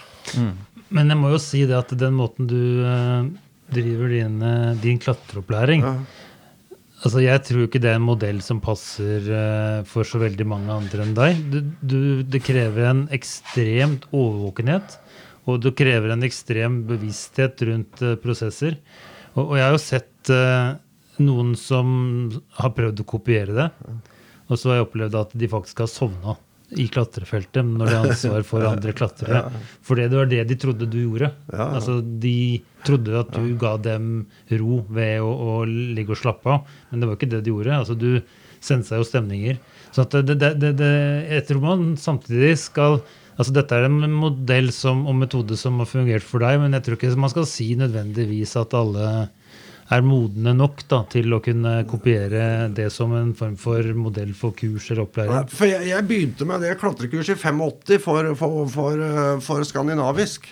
[0.91, 3.23] Men jeg må jo si det at den måten du eh,
[3.71, 5.85] driver din, eh, din klatreopplæring
[6.99, 10.73] Altså, Jeg tror ikke det er en modell som passer uh, for så veldig mange
[10.75, 11.45] andre enn deg.
[11.53, 14.99] Du, du, det krever en ekstremt overvåkenhet
[15.47, 18.81] Og det krever en ekstrem bevissthet rundt uh, prosesser.
[19.37, 20.75] Og, og jeg har jo sett uh,
[21.23, 21.89] noen som
[22.59, 23.71] har prøvd å kopiere det,
[24.49, 26.37] og så har jeg opplevd at de faktisk har sovna
[26.77, 29.45] i klatrefeltet når de har ansvar for andre klatrere.
[29.85, 31.31] For det var det de trodde du gjorde.
[31.55, 34.27] Altså, de trodde at du ga dem
[34.61, 37.79] ro ved å, å ligge og slappe av, men det var ikke det de gjorde.
[37.79, 38.21] Altså, du
[38.65, 39.57] sensa jo stemninger.
[39.95, 40.93] Så at det, det, det, det,
[41.31, 43.01] jeg tror man samtidig skal
[43.39, 46.83] Altså Dette er en modell som, og metode som har fungert for deg, men jeg
[46.83, 49.29] tror ikke man skal si nødvendigvis at alle
[49.95, 54.57] er modne nok da, til å kunne kopiere det som en form for modell for
[54.57, 55.51] kurs eller opplæring.
[55.53, 60.49] For jeg, jeg begynte med det klatrekurset i 85 for, for, for, eh, for skandinavisk.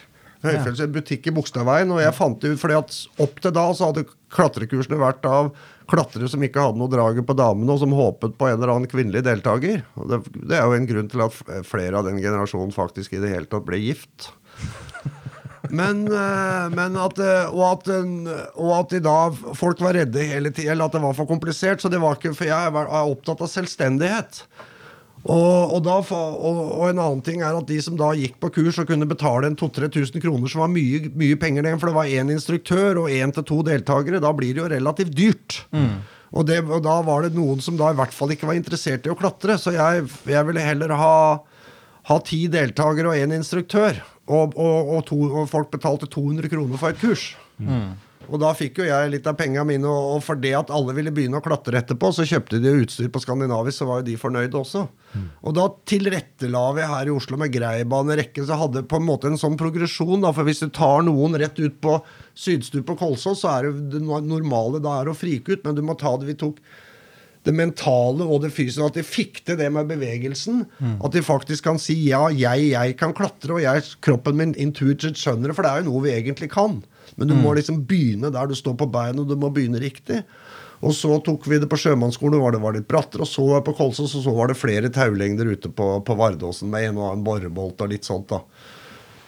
[0.46, 3.64] Høyfjells en butikk i Bogstadveien, og jeg fant det ut fordi at opp til da
[3.74, 5.50] så hadde klatrekursene vært av
[5.90, 8.90] klatrere som ikke hadde noe draget på damene, og som håpet på en eller annen
[8.90, 9.84] kvinnelig deltaker.
[10.10, 13.32] Det, det er jo en grunn til at flere av den generasjonen faktisk i det
[13.32, 14.30] hele tatt ble gift.
[15.70, 17.90] Men, eh, men at, eh, og, at,
[18.54, 19.18] og at de da
[19.56, 21.82] folk var redde hele tiden, eller at det var for komplisert.
[21.82, 24.42] Så det var ikke, for jeg er opptatt av selvstendighet.
[25.26, 28.52] Og, og, da, og, og en annen ting er at de som da gikk på
[28.60, 32.12] kurs og kunne betale en 2000-3000 kroner, som var mye, mye penger, for det var
[32.12, 35.58] én instruktør og én til to deltakere, da blir det jo relativt dyrt.
[36.36, 39.06] Og, det, og da var det noen som da i hvert fall ikke var interessert
[39.08, 41.16] i å klatre, så jeg, jeg ville heller ha
[42.06, 43.98] ha ti deltakere og én instruktør.
[44.26, 47.30] Og, og, og, to, og folk betalte 200 kroner for et kurs.
[48.26, 50.94] Og da fikk jo jeg litt av pengene mine, og, og for det at alle
[50.96, 54.16] ville begynne å klatre etterpå, så kjøpte de utstyr på Skandinavisk, så var jo de
[54.18, 54.82] fornøyde også.
[55.46, 59.38] Og da tilrettela vi her i Oslo med greibanerekke, så hadde på en måte en
[59.40, 60.24] sånn progresjon.
[60.24, 62.00] Da, for hvis du tar noen rett ut på
[62.34, 65.84] Sydstup og Kolsås, så er det det normale da er å frike ut, men du
[65.86, 66.58] må ta det vi tok
[67.46, 70.64] det mentale og det fysiske, at de fikk til det med bevegelsen.
[70.98, 75.20] At de faktisk kan si ja, jeg, jeg kan klatre, og jeg, kroppen min intuitivt
[75.20, 76.80] skjønner det, for det er jo noe vi egentlig kan.
[77.16, 80.24] Men du må liksom begynne der du står på beina, og du må begynne riktig.
[80.84, 83.72] Og så tok vi det på sjømannsskolen, var det var litt brattere, og så på
[83.78, 87.24] Kolsås, og så var det flere taulengder ute på, på Vardåsen med en og annen
[87.24, 88.42] borebolt og litt sånt, da.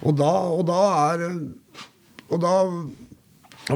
[0.05, 1.25] Og da, og da er
[2.29, 2.53] Og da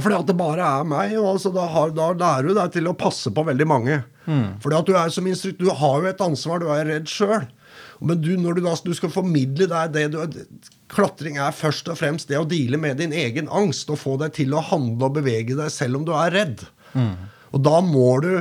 [0.00, 2.86] fordi at det bare er meg, og altså da, har, da lærer du deg til
[2.88, 3.98] å passe på veldig mange.
[4.62, 7.44] Fordi at du er som instruktør, du har jo et ansvar, du er redd sjøl.
[8.02, 10.18] Men du, når du da du skal formidle deg det du
[10.92, 14.34] Klatring er først og fremst det å deale med din egen angst og få deg
[14.36, 16.64] til å handle og bevege deg selv om du er redd.
[17.52, 18.32] Og da må du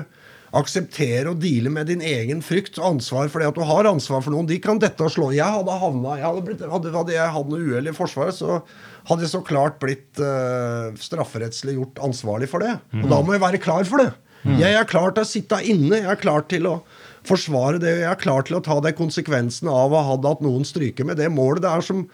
[0.58, 4.24] akseptere å deale med din egen frykt og ansvar for det at du har ansvar
[4.24, 4.50] for noen.
[4.50, 5.30] De kan dette og slå.
[5.36, 8.60] Jeg hadde havna jeg hadde, blitt, hadde, hadde jeg hatt noe uhell i Forsvaret, så
[9.08, 12.76] hadde jeg så klart blitt uh, strafferettslig gjort ansvarlig for det.
[13.00, 14.12] Og da må jeg være klar for det.
[14.58, 16.02] Jeg er klar til å sitte inne.
[16.02, 16.76] Jeg er klar til å
[17.28, 18.00] forsvare det.
[18.02, 21.22] Jeg er klar til å ta de konsekvensene av å ha hatt noen stryke med
[21.22, 21.62] det målet.
[21.64, 22.08] Det er som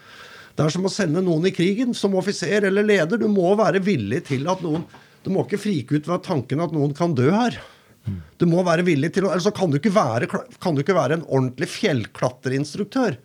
[0.58, 3.20] det er som å sende noen i krigen som offiser eller leder.
[3.20, 4.86] Du må være villig til at noen
[5.22, 7.56] Du må ikke frike ut ved tanken at noen kan dø her.
[8.38, 10.96] Du må være villig til å Ellers så kan du ikke være, kan du ikke
[10.96, 13.18] være en ordentlig fjellklatreinstruktør.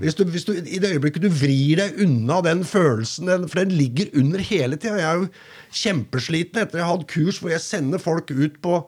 [0.00, 3.74] Hvis du, hvis du, I det øyeblikket du vrir deg unna den følelsen, for den
[3.78, 5.28] ligger under hele tida Jeg er jo
[5.78, 8.80] kjempesliten etter jeg har hatt kurs hvor jeg sender folk ut på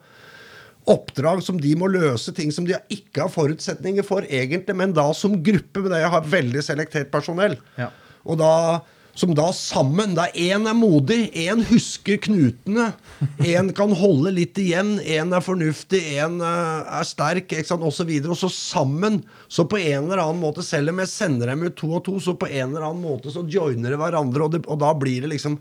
[0.89, 5.07] oppdrag som de må løse, ting som de ikke har forutsetninger for egentlig, men da
[5.15, 5.85] som gruppe.
[5.85, 7.59] Men jeg har veldig selektert personell.
[7.79, 7.91] Ja.
[8.25, 8.53] Og da,
[9.19, 12.93] som da sammen Da én er modig, én husker knutene,
[13.43, 18.13] én kan holde litt igjen, én er fornuftig, én er sterk, ikke sant, osv.
[18.21, 21.67] Og, og så sammen, så på en eller annen måte, selv om jeg sender dem
[21.67, 24.55] ut to og to, så på en eller annen måte så joiner de hverandre, og,
[24.55, 25.59] det, og da blir det liksom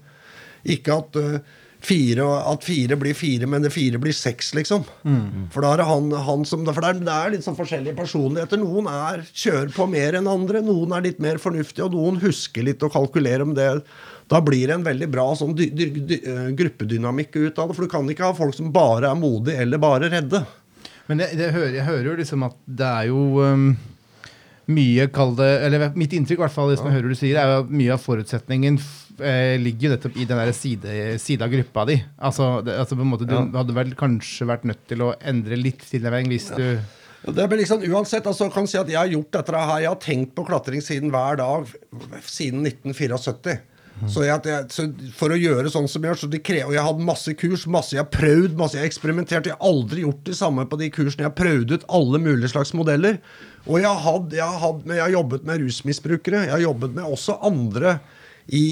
[0.67, 1.39] ikke at øh,
[1.87, 4.83] Fire, at fire blir fire, men det fire blir seks, liksom.
[5.53, 8.59] For da er han, han som For det er, det er litt sånn forskjellige personligheter.
[8.59, 12.67] Noen er kjører på mer enn andre, noen er litt mer fornuftige, og noen husker
[12.67, 13.69] litt og kalkulerer om det.
[14.27, 17.77] Da blir det en veldig bra sånn dy, dy, dy, eh, gruppedynamikk ut av det.
[17.77, 20.43] For du kan ikke ha folk som bare er modige eller bare redde.
[21.07, 23.69] Men det, det hører, jeg hører jo liksom at det er jo um,
[24.67, 27.93] mye kalde, eller Mitt inntrykk, hvert fall, hvis man hører du sier, er at mye
[27.95, 28.79] av forutsetningen
[29.21, 31.97] eh, ligger jo nettopp i den der side, side av gruppa di.
[32.17, 35.59] Altså, det, altså på en måte, Du hadde vel kanskje vært nødt til å endre
[35.59, 36.65] litt tilnærming hvis du
[37.27, 40.03] Det blir liksom, uansett, altså, kan si at jeg har gjort dette her, jeg har
[40.03, 41.71] tenkt på klatring siden hver dag
[42.27, 43.57] siden 1974.
[44.05, 44.85] Så, jeg, så
[45.17, 47.65] For å gjøre sånn som jeg gjør, så de krever, og jeg hatt masse kurs,
[47.71, 49.49] masse jeg har prøvd, masse jeg har eksperimentert.
[49.49, 51.25] Jeg har aldri gjort det samme på de kursene.
[51.25, 53.17] Jeg har prøvd ut alle mulige slags modeller.
[53.67, 56.45] Og jeg har, jobbet med rusmisbrukere.
[56.47, 57.97] Jeg har jobbet med også andre
[58.47, 58.63] i,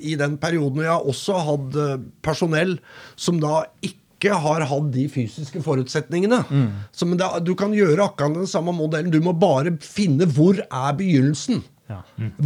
[0.00, 0.80] i den perioden.
[0.80, 2.78] Og jeg har også hatt eh, personell
[3.16, 6.40] som da ikke har hatt de fysiske forutsetningene.
[6.90, 9.12] Så, men det, du kan gjøre akkurat den samme modellen.
[9.14, 11.62] Du må bare finne hvor er begynnelsen.
[11.88, 12.02] Ja.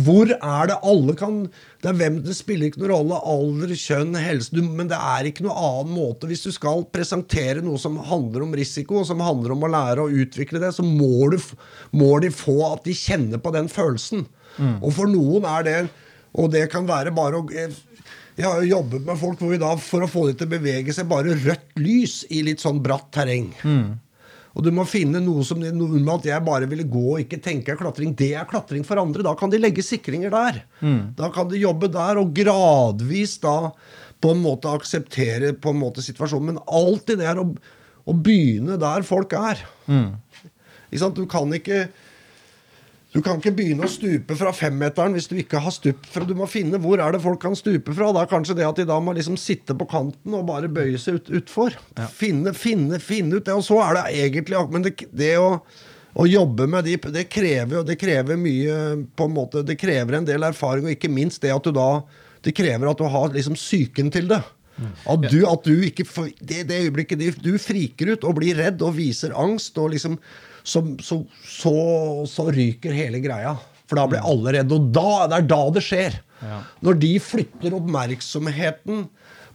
[0.06, 1.38] Hvor er det alle kan
[1.82, 3.18] Det er hvem det spiller ikke noen rolle.
[3.26, 4.54] Alder, kjønn, helse.
[4.54, 6.28] Du, men det er ikke noen annen måte.
[6.30, 10.04] Hvis du skal presentere noe som handler om risiko, og som handler om å lære
[10.04, 11.40] å utvikle det, så må, du,
[11.98, 14.28] må de få at de kjenner på den følelsen.
[14.78, 15.76] Og for noen er det
[16.36, 17.72] Og det kan være bare å eh,
[18.36, 20.52] jeg har jo jobbet med folk hvor vi da, for å få dem til å
[20.54, 23.50] bevege seg, bare rødt lys i litt sånn bratt terreng.
[24.52, 27.78] Og du må finne noe som normalt jeg bare ville gå og ikke tenke er
[27.80, 28.12] klatring.
[28.18, 29.24] Det er klatring for andre.
[29.24, 30.62] Da kan de legge sikringer der.
[31.16, 33.72] Da kan de jobbe der, og gradvis da
[34.22, 36.52] på en måte akseptere på en måte situasjonen.
[36.52, 37.48] Men alltid det er å,
[38.04, 39.64] å begynne der folk er.
[41.00, 41.16] Sant?
[41.16, 41.86] Du kan ikke
[43.12, 46.06] du kan ikke begynne å stupe fra femmeteren hvis du ikke har stup.
[46.08, 46.24] fra.
[46.24, 48.08] Du må finne hvor er det folk kan stupe fra.
[48.16, 50.96] Da er kanskje det at de da må liksom sitte på kanten og bare bøye
[51.00, 51.76] seg ut, utfor.
[52.16, 53.52] Finne, finne, finne ut det.
[53.52, 55.58] Og så er det egentlig Men det, det å,
[56.16, 58.78] å jobbe med de Det krever jo Det krever mye
[59.16, 61.90] på en måte Det krever en del erfaring, og ikke minst det at du da
[62.44, 64.40] Det krever at du har liksom psyken til det.
[65.04, 66.08] At du, at du ikke
[66.40, 70.16] Det, det øyeblikket du, du friker ut og blir redd og viser angst, og liksom
[70.62, 71.74] så, så, så,
[72.30, 73.56] så ryker hele greia.
[73.90, 74.78] For da blir alle redde.
[74.78, 76.20] Og da, det er da det skjer.
[76.82, 79.04] Når de flytter oppmerksomheten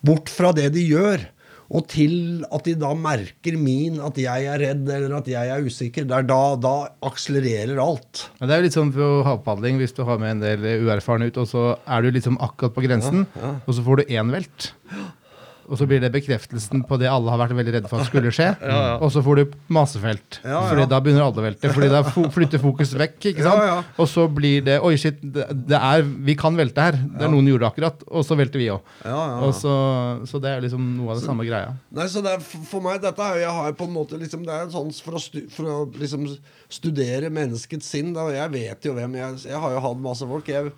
[0.06, 1.26] bort fra det de gjør,
[1.68, 5.66] og til at de da merker min at jeg er redd eller at jeg er
[5.68, 6.76] usikker, det er da, da
[7.10, 8.22] akselererer alt.
[8.40, 11.28] Ja, det er jo litt sånn på havpadling, hvis du har med en del uerfarne
[11.28, 13.26] ut, og så er du liksom akkurat på grensen,
[13.66, 14.70] og så får du én velt.
[15.68, 18.32] Og så blir det bekreftelsen på det alle har vært veldig redde for at skulle
[18.36, 18.50] skje.
[19.04, 20.40] Og så får du masefelt.
[20.44, 20.62] Ja, ja.
[20.70, 21.72] Fordi da begynner alle å velte.
[21.76, 23.18] Fordi da flytter fokus vekk.
[23.34, 23.62] ikke sant?
[23.62, 23.98] Ja, ja.
[24.00, 26.98] Og så blir det Oi, shit, det, er, vi kan velte her.
[26.98, 28.08] Det er noen gjorde akkurat.
[28.08, 28.96] Og så velter vi òg.
[29.04, 29.52] Ja, ja, ja.
[29.58, 29.76] Så,
[30.32, 31.74] så det er liksom noe av det samme greia.
[31.98, 34.68] Nei, så er, For meg, dette er jeg har på en måte liksom, Det er
[34.68, 36.30] en sånn for å, stu, for å liksom
[36.72, 38.14] studere menneskets sinn.
[38.16, 38.30] Da.
[38.36, 40.48] Jeg vet jo hvem jeg Jeg har jo hatt masse folk.
[40.52, 40.72] Jeg,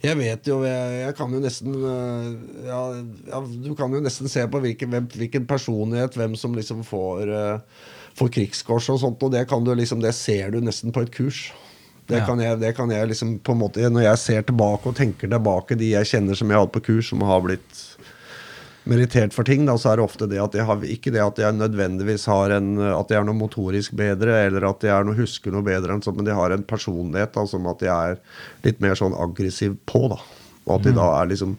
[0.00, 2.28] jeg vet jo jeg, jeg kan jo nesten øh,
[2.64, 2.80] ja,
[3.28, 7.28] ja, Du kan jo nesten se på hvilken, hvem, hvilken personlighet, hvem som liksom får,
[7.28, 9.22] øh, får krigskors og sånt.
[9.22, 11.50] Og det kan du liksom Det ser du nesten på et kurs.
[12.10, 14.96] Det, kan jeg, det kan jeg liksom på en måte Når jeg ser tilbake og
[14.98, 17.84] tenker tilbake de jeg kjenner som jeg har hatt på kurs, som har blitt
[18.90, 21.38] merittert for ting, da, så er det ofte det at jeg har ikke det at
[21.40, 25.18] jeg nødvendigvis har en At jeg er noe motorisk bedre, eller at jeg er noe
[25.18, 28.20] husker noe bedre, enn sånt, men de har en personlighet da, som at jeg er
[28.66, 30.08] litt mer sånn aggressiv på.
[30.12, 30.20] da
[30.70, 31.56] og at de da er liksom,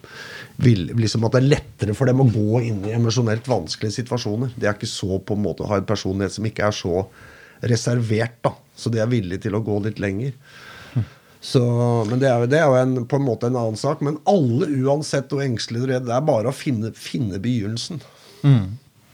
[0.62, 4.54] vil, liksom At det er lettere for dem å gå inn i emosjonelt vanskelige situasjoner.
[4.56, 7.04] De er ikke så på en måte å ha en personlighet som ikke er så
[7.72, 8.38] reservert.
[8.46, 10.36] da Så de er villige til å gå litt lenger.
[11.42, 11.60] Så,
[12.06, 14.02] men det er det er jo en, på en måte en annen sak.
[14.06, 17.98] Men alle, uansett hvor engstelig du er, det er bare å finne, finne begynnelsen.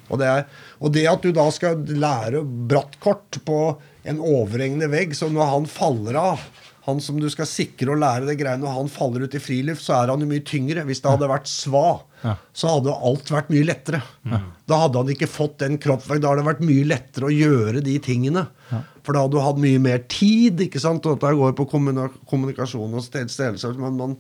[0.09, 0.45] Og, det er,
[0.81, 3.59] og det at du da skal lære brattkort på
[4.09, 6.47] en overhengende vegg, så når han faller av
[6.89, 9.83] han som du skal sikre å lære det greiene, når han faller ut i friluft,
[9.85, 10.87] så er han jo mye tyngre.
[10.89, 11.99] Hvis det hadde vært sva,
[12.57, 14.01] så hadde alt vært mye lettere.
[14.65, 16.23] Da hadde han ikke fått den kroppsvekt.
[16.25, 18.47] Da hadde det vært mye lettere å gjøre de tingene.
[19.09, 20.61] For da hadde du hatt mye mer tid.
[20.61, 21.07] ikke sant?
[21.09, 23.71] Og dette går på kommunikasjon og stedelse.
[23.81, 24.17] Men man,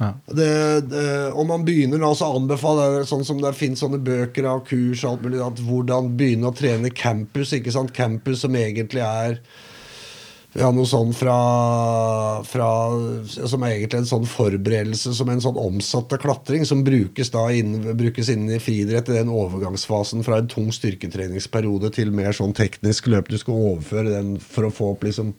[0.00, 0.12] Ja.
[0.32, 0.46] det,
[0.88, 5.02] det, og man begynner da å anbefale sånn som det finnes sånne bøker av kurs
[5.02, 7.50] og alt mulig, at hvordan begynne å trene campus.
[7.52, 7.92] ikke sant?
[7.92, 9.40] Campus som egentlig er
[10.58, 11.34] ja, noe sånn fra,
[12.42, 12.68] fra
[13.28, 17.76] Som er egentlig en sånn forberedelse som en sånn omsatt klatring, som brukes da inn,
[17.94, 23.06] brukes innen i friidrett i den overgangsfasen fra en tung styrketreningsperiode til mer sånn teknisk
[23.12, 23.30] løp.
[23.30, 25.36] Du skal overføre den for å få opp liksom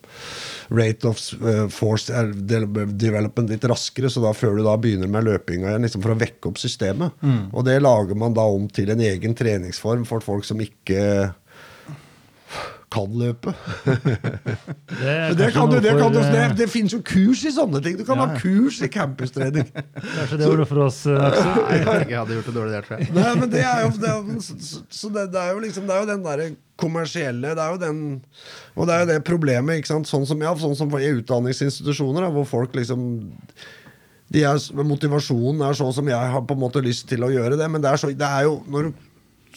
[0.72, 5.28] rate of eh, force eh, development litt raskere, så da før du da begynner med
[5.28, 7.20] løpinga igjen, liksom for å vekke opp systemet.
[7.52, 11.02] Og det lager man da om til en egen treningsform for folk som ikke
[12.92, 13.54] kan løpe.
[15.02, 17.96] Det, det, kan du, det, kan du, det, det finnes jo kurs i sånne ting.
[17.98, 19.64] Du kan ha kurs i campustrening.
[20.18, 21.48] Kanskje det var noe for oss, eh, Aksel?
[21.72, 23.08] Jeg jeg hadde gjort det dårlig der, tror jeg.
[23.16, 25.86] Nei, men det er jo, det er, så, så- så det, det er jo liksom
[25.88, 26.46] Det er jo den derre
[26.82, 27.98] kommersielle Det er jo den
[28.76, 30.10] Og det er jo det problemet, ikke sant.
[30.10, 33.08] Sånn som, ja, sånn som i utdanningsinstitusjoner, da, hvor folk liksom
[34.32, 37.58] de er, Motivasjonen er sånn som jeg har på en måte lyst til å gjøre
[37.60, 39.08] det, men det er, så, det er jo når du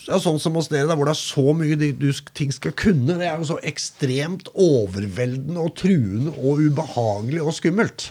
[0.05, 2.75] ja, sånn som hos dere, da, hvor det er så mye de, du, ting skal
[2.77, 3.17] kunne.
[3.17, 8.09] Det er jo så ekstremt overveldende og truende og ubehagelig og skummelt.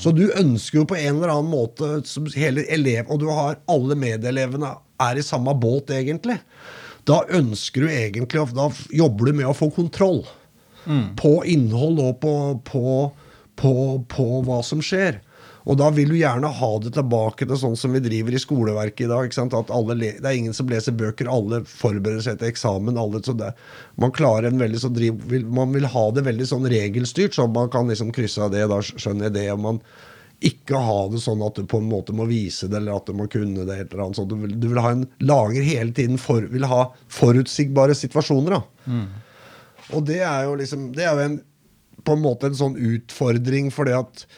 [0.00, 3.58] Så du ønsker jo på en eller annen måte som hele elev, Og du har
[3.68, 4.70] alle medelevene
[5.04, 6.38] er i samme båt, egentlig.
[7.04, 10.24] Da ønsker du egentlig Da jobber du med å få kontroll
[11.20, 12.34] på innhold og på,
[12.64, 13.12] på,
[13.60, 13.72] på,
[14.08, 15.20] på hva som skjer.
[15.68, 19.04] Og da vil du gjerne ha det tilbake til sånn som vi driver i skoleverket
[19.04, 19.34] i dag.
[19.58, 22.96] At det er ingen som leser bøker, alle forbereder seg til eksamen.
[22.96, 23.52] alle så det,
[23.96, 27.88] Man veldig sånn driv, vil, man vil ha det veldig sånn regelstyrt, så man kan
[27.88, 29.50] liksom krysse av det, da skjønner jeg det.
[29.52, 29.82] og man
[30.40, 33.16] ikke ha det sånn at du på en måte må vise det, eller at du
[33.18, 33.78] må kunne det.
[33.82, 34.30] eller annet sånt.
[34.30, 38.56] Du vil, du vil ha en lager hele tiden for, vil ha forutsigbare situasjoner.
[38.56, 38.62] da.
[39.96, 41.40] Og det er jo liksom Det er jo en,
[42.04, 44.28] på en måte en sånn utfordring, fordi at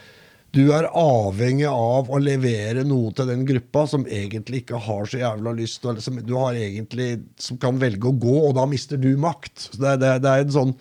[0.51, 5.21] du er avhengig av å levere noe til den gruppa som egentlig ikke har så
[5.21, 8.99] jævla lyst, eller som du har egentlig som kan velge å gå, og da mister
[8.99, 9.69] du makt.
[9.69, 10.75] Så det, det, det er en sånn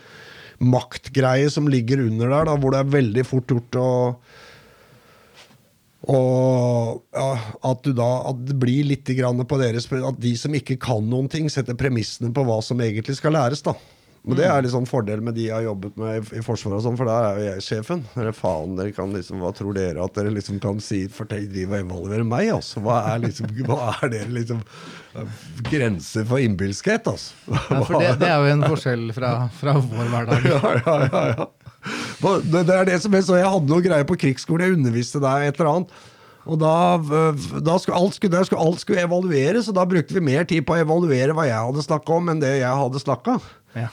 [0.60, 3.90] maktgreie som ligger under der, da, hvor det er veldig fort gjort å
[6.10, 7.32] og ja,
[7.68, 11.50] at, da, at det blir litt på deres At de som ikke kan noen ting,
[11.52, 13.62] setter premissene på hva som egentlig skal læres.
[13.62, 13.76] da
[14.24, 16.84] Men Det er liksom fordel med de jeg har jobbet med i, i Forsvaret, og
[16.84, 18.02] sånn, for der er jo jeg sjefen.
[18.20, 21.80] Eller faen, dere kan liksom, Hva tror dere at dere liksom kan si fortell, driver
[21.80, 22.52] og evaluere meg?
[22.58, 22.84] altså?
[22.84, 24.64] Hva er liksom, hva er dere liksom
[25.70, 27.34] Grenser for innbilskhet, altså?
[27.72, 30.48] Ja, for det, det er jo en forskjell fra, fra vår hverdag.
[30.52, 31.50] ja, ja, ja, ja.
[32.20, 35.22] Det, det er det som er så Jeg hadde noe greier på krigsskolen, jeg underviste
[35.24, 36.00] deg et eller annet.
[36.50, 40.16] Og da, øh, da skulle alt, skulle, der skulle alt skulle evalueres, og da brukte
[40.16, 43.02] vi mer tid på å evaluere hva jeg hadde snakka om, enn det jeg hadde
[43.04, 43.38] snakka.
[43.78, 43.90] Ja.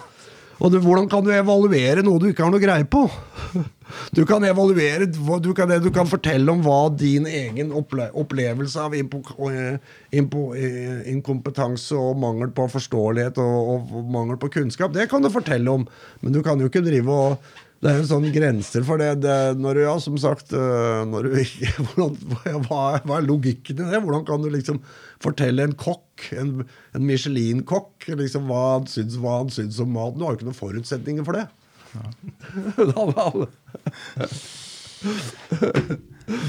[0.56, 3.06] Og du, hvordan kan du evaluere noe du ikke har noe greie på?
[4.16, 8.96] Du kan evaluere du kan, du kan fortelle om hva din egen opple opplevelse av
[8.98, 9.76] impo, eh,
[10.18, 15.30] impo, eh, inkompetanse og mangel på forståelighet og, og mangel på kunnskap, det kan du
[15.30, 15.86] fortelle om.
[16.20, 17.54] Men du kan jo ikke drive og
[17.84, 19.10] det er jo sånn grenser for det.
[19.22, 22.16] det når du, ja, som sagt øh, når du ikke, hvordan,
[22.68, 24.00] hva, hva er logikken i det?
[24.04, 24.80] Hvordan kan du liksom
[25.22, 26.54] fortelle en kokk, en,
[26.96, 30.18] en Michelin-kokk, liksom hva han syns, hva han syns om maten?
[30.20, 31.46] Du har jo ikke noen forutsetninger for det.
[32.76, 33.46] Da var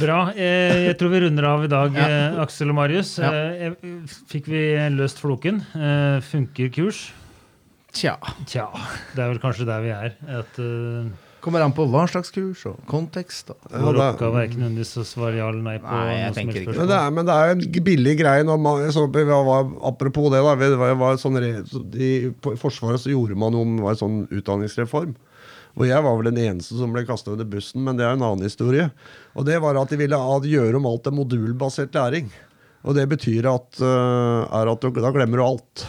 [0.01, 0.17] Bra.
[0.33, 2.07] Eh, jeg tror vi runder av i dag, Ja.
[2.09, 3.17] eh, Aksel og Marius.
[3.21, 3.29] Ja.
[3.31, 4.63] Eh, eh, fikk vi
[4.95, 5.61] løst floken?
[5.75, 7.11] Eh, funker kurs?
[7.97, 8.17] Tja.
[8.45, 8.67] Tja,
[9.15, 10.13] det er vel kanskje der vi er.
[10.39, 11.07] At uh,
[11.41, 13.53] Kommer an på hva slags kurs og kontekst.
[13.53, 13.57] Og.
[13.71, 16.17] vår Ja, det- oppgave er ikke nødvendigvis å svare ja eller nei på Nei, jeg
[16.17, 18.47] noe som tenker helst ikke Men det, er, men det er en billig greie.
[18.47, 21.39] Når man, så, var, apropos det, da, det var, var sånn,
[21.93, 25.15] de, på, I Forsvaret så gjorde man noe det var en sånn utdanningsreform.
[25.77, 28.25] Og jeg var vel den eneste som ble kasta under bussen, men det er en
[28.25, 28.89] annen historie.
[29.37, 30.17] Og det var at de ville
[30.49, 32.31] gjøre om alt til modulbasert læring.
[32.87, 35.85] Og det betyr at, uh, er at du, da glemmer du alt.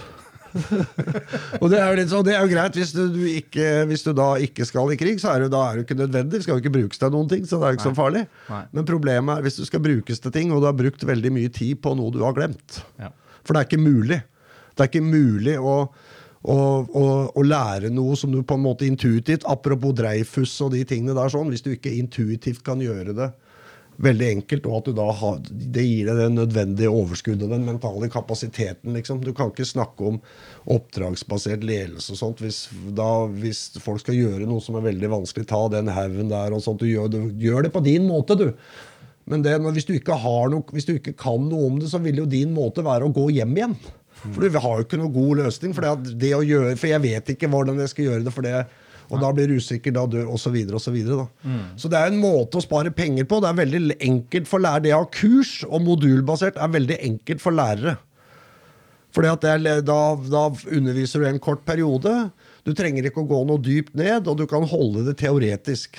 [1.61, 4.05] og det er jo litt sånn, det er jo greit hvis du, du ikke, hvis
[4.07, 6.39] du da ikke skal i krig, så er det, da er det ikke nødvendig.
[6.39, 8.25] Det skal jo ikke brukes til noen ting, så det er jo ikke så farlig.
[8.49, 8.63] Nei.
[8.77, 11.53] Men problemet er hvis du skal brukes til ting, og du har brukt veldig mye
[11.55, 12.81] tid på noe du har glemt.
[13.01, 13.11] Ja.
[13.43, 14.23] For det er ikke mulig.
[14.73, 15.77] Det er ikke mulig å,
[16.45, 17.05] å, å,
[17.35, 21.33] å lære noe som du på en måte intuitivt Apropos Dreifus og de tingene der
[21.33, 21.51] sånn.
[21.53, 23.33] Hvis du ikke intuitivt kan gjøre det
[24.03, 27.67] veldig enkelt, og at du da har, det gir deg det nødvendige overskuddet og den
[27.67, 28.95] mentale kapasiteten.
[28.95, 29.23] liksom.
[29.25, 30.21] Du kan ikke snakke om
[30.71, 32.61] oppdragsbasert ledelse og sånt hvis,
[32.95, 35.49] da, hvis folk skal gjøre noe som er veldig vanskelig.
[35.51, 36.85] Ta den haugen der og sånt.
[36.85, 38.53] Du gjør, du gjør det på din måte, du.
[39.29, 42.01] Men det, hvis, du ikke har noe, hvis du ikke kan noe om det, så
[42.01, 43.79] vil jo din måte være å gå hjem igjen.
[44.19, 45.75] For du har jo ikke noe god løsning.
[45.75, 48.35] For, det det å gjøre, for jeg vet ikke hvordan jeg skal gjøre det.
[48.35, 48.63] for det
[49.09, 50.53] og da blir du usikker, da dør osv.
[50.69, 50.83] osv.
[50.85, 51.55] Så, videre, da.
[51.81, 53.41] så det er en måte å spare penger på.
[53.41, 54.85] Det er veldig enkelt for lærere.
[54.85, 57.97] Det å ha kurs og modulbasert er veldig enkelt for lærere.
[59.17, 62.13] Fordi at er, da, da underviser du en kort periode.
[62.69, 65.97] Du trenger ikke å gå noe dypt ned, og du kan holde det teoretisk.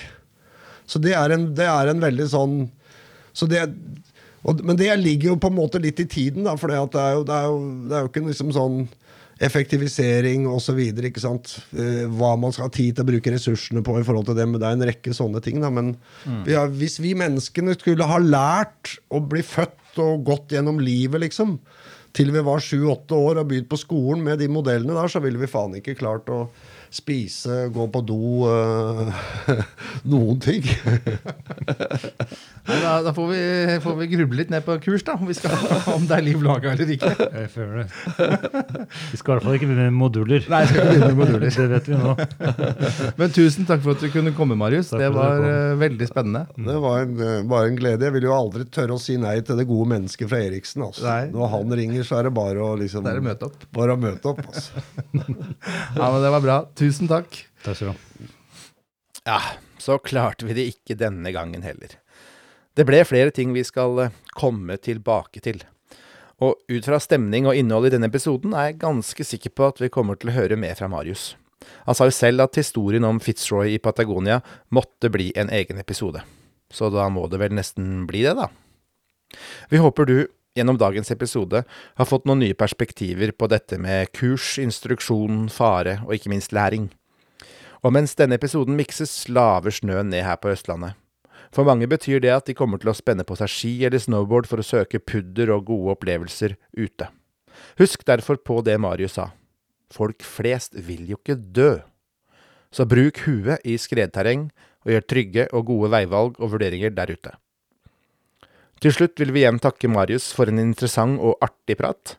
[0.86, 2.60] Så det er en, det er en veldig sånn
[3.32, 3.60] så det,
[4.42, 7.14] og, Men det ligger jo på en måte litt i tiden, da, for det, er
[7.14, 8.80] jo, det, er jo, det er jo ikke liksom sånn
[9.40, 10.78] effektivisering osv.
[10.80, 14.46] Eh, hva man skal ha tid til å bruke ressursene på i forhold til det.
[14.48, 15.60] Men det er en rekke sånne ting.
[15.64, 15.72] Da.
[15.72, 15.94] Men
[16.46, 21.24] vi har, hvis vi menneskene skulle ha lært å bli født og gått gjennom livet,
[21.24, 21.56] liksom,
[22.16, 25.40] til vi var sju-åtte år og begynt på skolen med de modellene der, så ville
[25.40, 26.44] vi faen ikke klart å
[26.94, 29.10] spise, gå på do uh,
[30.10, 30.64] Noen ting.
[32.70, 33.40] Da, da får, vi,
[33.82, 35.54] får vi gruble litt ned på kurs, da, om, vi skal,
[35.96, 37.12] om det er liv laga eller ikke.
[37.18, 38.86] Jeg føler det.
[39.10, 40.46] Vi skal i hvert fall ikke begynne med moduler.
[40.52, 41.56] Nei, skal ikke begynne med moduler.
[41.56, 42.14] Det vet vi nå.
[43.20, 44.92] Men tusen takk for at du kunne komme, Marius.
[44.92, 46.44] Takk Det var eh, veldig spennende.
[46.70, 48.06] Det var en, eh, bare en glede.
[48.08, 50.84] Jeg vil jo aldri tørre å si nei til det gode mennesket fra Eriksen.
[50.86, 51.06] Altså.
[51.08, 51.30] Nei.
[51.34, 53.66] Når han ringer, så er det bare å liksom Det er møte opp.
[53.76, 54.84] Bare å møte opp altså.
[55.96, 56.58] Ja, men Det var bra.
[56.80, 57.42] Tusen takk.
[57.60, 58.30] Takk skal du ha.
[59.28, 59.40] Ja,
[59.78, 61.98] så klarte vi det ikke denne gangen heller.
[62.72, 65.60] Det ble flere ting vi skal eh, komme tilbake til.
[66.40, 69.82] Og ut fra stemning og innhold i denne episoden er jeg ganske sikker på at
[69.82, 71.34] vi kommer til å høre mer fra Marius.
[71.84, 74.40] Han sa jo selv at historien om Fitzroy i Patagonia
[74.72, 76.24] måtte bli en egen episode.
[76.72, 78.46] så da må det vel nesten bli det, da.
[79.68, 80.18] Vi håper du
[80.56, 86.16] gjennom dagens episode har fått noen nye perspektiver på dette med kurs, instruksjon, fare og
[86.16, 86.90] ikke minst læring.
[87.80, 90.98] Og mens denne episoden mikses, laver snøen ned her på Østlandet.
[91.50, 94.46] For mange betyr det at de kommer til å spenne på seg ski eller snowboard
[94.46, 97.08] for å søke pudder og gode opplevelser ute.
[97.80, 99.30] Husk derfor på det Marius sa.
[99.90, 101.80] Folk flest vil jo ikke dø.
[102.70, 104.50] Så bruk huet i skredterreng,
[104.86, 107.34] og gjør trygge og gode veivalg og vurderinger der ute.
[108.80, 112.14] Til slutt vil vi igjen takke Marius for en interessant og artig prat.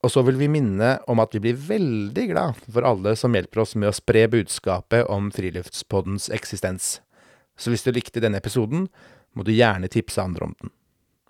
[0.00, 3.64] Og så vil vi minne om at vi blir veldig glad for alle som hjelper
[3.64, 7.00] oss med å spre budskapet om Friluftspoddens eksistens.
[7.56, 8.86] Så hvis du likte denne episoden,
[9.36, 10.72] må du gjerne tipse andre om den.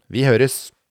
[0.07, 0.76] Vi høres!